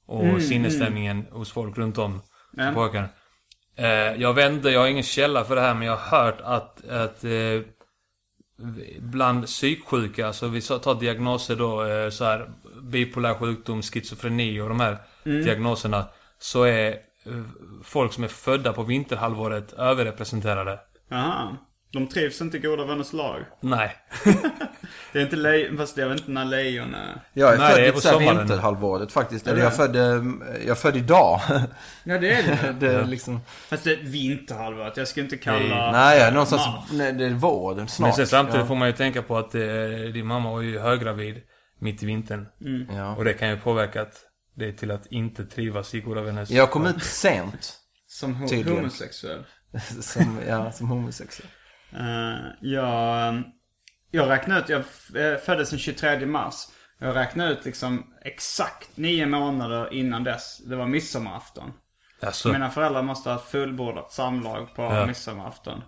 [0.06, 2.12] Och sinnesstämningen hos folk runt om.
[2.12, 2.66] Mm, Ja.
[2.66, 2.74] Ja.
[2.74, 3.10] Pojkar.
[4.18, 6.88] Jag vet inte, jag har ingen källa för det här men jag har hört att,
[6.89, 7.24] att
[9.00, 11.82] bland psyksjuka, alltså vi tar diagnoser då,
[12.12, 12.50] så här
[12.82, 15.43] bipolär sjukdom, schizofreni och de här Mm.
[15.45, 16.05] diagnoserna.
[16.39, 16.88] Så är
[17.25, 17.41] eh,
[17.84, 20.80] folk som är födda på vinterhalvåret överrepresenterade.
[21.09, 21.57] Jaha.
[21.91, 23.39] De trivs inte i goda vänners lag.
[23.61, 23.95] Nej.
[25.13, 27.21] Det är inte lejon, fast jag vet inte när lejon är.
[27.34, 28.38] Jag är Nej, född det är i på sommaren.
[28.38, 29.47] vinterhalvåret faktiskt.
[29.47, 30.23] Eller jag födde,
[30.67, 31.41] jag födde idag.
[32.03, 32.75] Ja det är det.
[32.80, 33.39] det är liksom...
[33.69, 34.97] Fast det är vinterhalvåret.
[34.97, 35.91] Jag ska inte kalla...
[35.91, 36.61] Nej, är någonstans...
[36.91, 38.07] Nej, det är vår snart.
[38.07, 38.67] Men sen samtidigt ja.
[38.67, 39.61] får man ju tänka på att eh,
[40.13, 41.41] din mamma var ju höggravid
[41.80, 42.47] mitt i vintern.
[42.95, 43.15] Ja.
[43.15, 44.25] Och det kan ju påverkat
[44.55, 46.49] det till att inte trivas i goda vänners...
[46.49, 47.80] Jag kom ut sent.
[48.07, 48.77] Som ho- Tydligen.
[48.77, 49.43] homosexuell.
[50.01, 51.49] Som, ja, som homosexuell.
[51.93, 53.43] Uh, jag,
[54.11, 54.86] jag räknade ut, jag
[55.43, 56.55] föddes den 23 mars.
[56.99, 60.57] Jag räknade ut liksom exakt nio månader innan dess.
[60.65, 61.73] Det var midsommarafton.
[62.21, 65.05] Alltså, Mina föräldrar måste ha fullbordat samlag på Ja.
[65.05, 65.82] midsommarafton.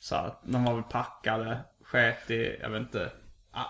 [0.00, 3.12] Så att de var väl packade, sket i, jag vet inte.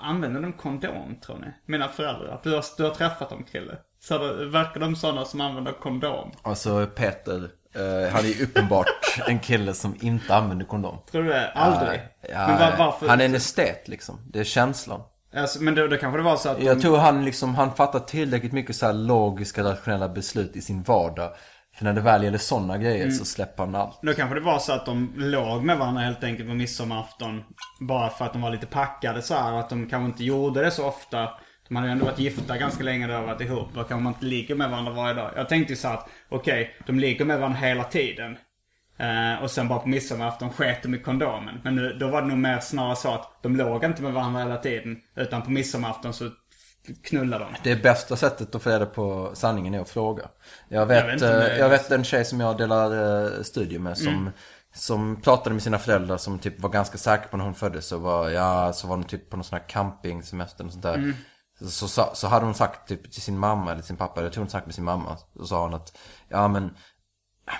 [0.00, 1.46] Använder de kondom tror ni?
[1.66, 2.40] Mina föräldrar.
[2.42, 3.76] Du har, du har träffat dem Krille.
[4.00, 6.30] Så det, verkar de sådana som använder kondom?
[6.42, 8.86] Alltså Peter, eh, han är ju uppenbart
[9.26, 10.98] en kille som inte använder kondom.
[11.10, 11.50] Tror du det?
[11.50, 12.00] Aldrig?
[12.32, 13.08] Ja, men var, varför?
[13.08, 14.20] Han är en estet liksom.
[14.32, 15.00] Det är känslan.
[15.36, 16.82] Alltså, men då, då kanske det var så att Jag de...
[16.82, 21.30] tror han liksom, han fattar tillräckligt mycket så här logiska, rationella beslut i sin vardag.
[21.76, 23.12] För när det väl gäller sådana grejer Mm.
[23.16, 23.98] så släpper han allt.
[24.02, 27.42] Då kanske det var så att de låg med varandra helt enkelt på midsommarafton.
[27.80, 29.52] Bara för att de var lite packade så här.
[29.52, 31.28] Att de kanske inte gjorde det så ofta.
[31.68, 33.68] De hade ju ändå varit gifta ganska länge och varit ihop.
[33.74, 35.30] Då kanske man inte ligger med varandra varje dag.
[35.36, 38.36] Jag tänkte ju så att okej, de ligger med varandra hela tiden.
[38.98, 41.60] Eh, och sen bara på midsommarafton sket de i kondomen.
[41.64, 44.40] Men nu, då var det nog mer snarare så att de låg inte med varandra
[44.40, 44.96] hela tiden.
[45.16, 46.30] Utan på midsommarafton så
[47.04, 47.70] knullade de.
[47.70, 50.28] Det bästa sättet att få reda på sanningen är att fråga.
[50.68, 53.98] Jag vet, Jag vet eh, jag vet en tjej som jag delar eh, studio med
[53.98, 54.32] som, Mm.
[54.74, 57.86] som pratade med sina föräldrar som typ var ganska säkra på när hon föddes.
[57.86, 60.94] Så var, ja, så var de typ på någon sån här campingsemester och sånt där.
[60.94, 61.14] Mm.
[61.60, 64.42] Så, så, så, hade hon sagt typ till sin mamma eller sin pappa, jag tror
[64.44, 65.16] hon sagt med sin mamma.
[65.36, 66.70] Så sa hon att, ja men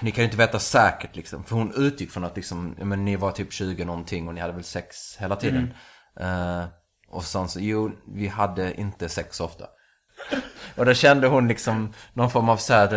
[0.03, 1.45] ni kan ju inte veta säkert liksom.
[1.45, 4.53] För hon utgick från att liksom, men ni var typ 20 någonting och ni hade
[4.53, 5.75] väl sex hela tiden.
[6.21, 6.65] Eh,
[7.17, 9.67] och hon så, jo, vi hade inte sex ofta.
[10.77, 12.95] Och då kände hon liksom någon form av så här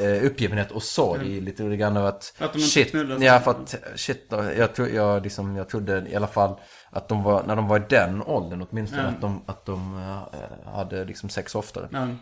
[0.00, 1.40] uh, uppgivenhet och sorg.
[1.40, 4.26] Lite grann av att, Att shit, ja för att shit,
[4.56, 7.78] jag, tro, jag, liksom, jag trodde i alla fall att de var, när de var
[7.78, 11.88] i den åldern åtminstone, att de, att de eh, hade liksom sex oftare.
[11.90, 12.18] Men,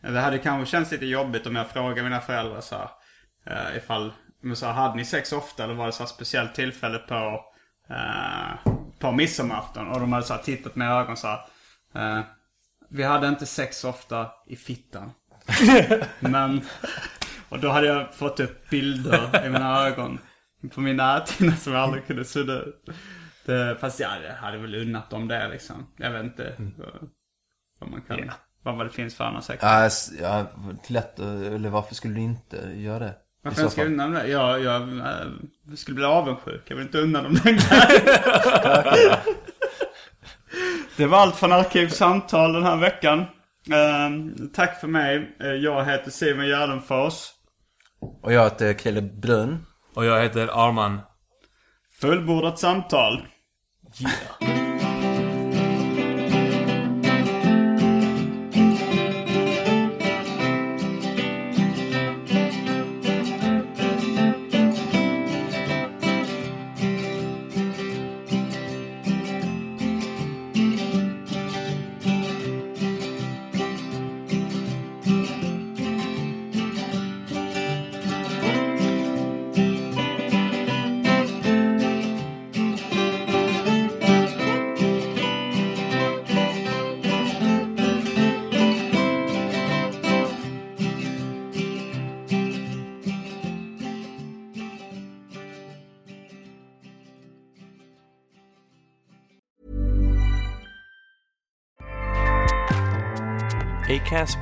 [0.00, 2.88] det hade kanske känts lite jobbigt om jag frågade mina föräldrar så här,
[3.46, 4.12] eh, ifall,
[4.42, 5.64] men så här, hade ni sex ofta?
[5.64, 7.40] Eller var det så här speciellt tillfälle på,
[7.90, 8.72] eh,
[9.02, 9.88] på midsommarafton?
[9.88, 11.40] Och de hade så här tittat med ögon så här,
[12.18, 12.24] eh,
[12.88, 15.10] vi hade inte sex ofta i fittan.
[16.20, 16.60] men,
[17.48, 20.18] och då hade jag fått upp bilder i mina ögon
[20.74, 22.88] på min näthinna som jag aldrig kunde sudda ut.
[23.44, 25.86] Det, fast jag hade, hade väl unnat dem det liksom.
[25.96, 27.08] Jag vet inte vad,
[27.80, 28.30] vad man kan,
[28.62, 29.62] vad det finns för annan sex.
[29.64, 30.46] S- ja,
[30.86, 33.14] lätt, eller varför skulle du inte göra det?
[33.42, 33.86] Varför ska fall?
[33.92, 34.26] unna dem det?
[34.28, 35.26] Jag, jag äh,
[35.76, 36.62] skulle bli avundsjuk.
[36.66, 37.58] Jag vill inte unna dem den.
[40.96, 43.24] Det var allt från Arkivsamtal den här veckan.
[43.72, 45.36] Ehm, tack för mig.
[45.40, 47.14] Eh, Jag heter Simon Gärdenfors.
[48.22, 49.66] Och jag heter Krille Brun.
[49.94, 51.00] Och jag heter Arman.
[52.00, 53.26] Fullbordat samtal.
[53.88, 54.61] ACAST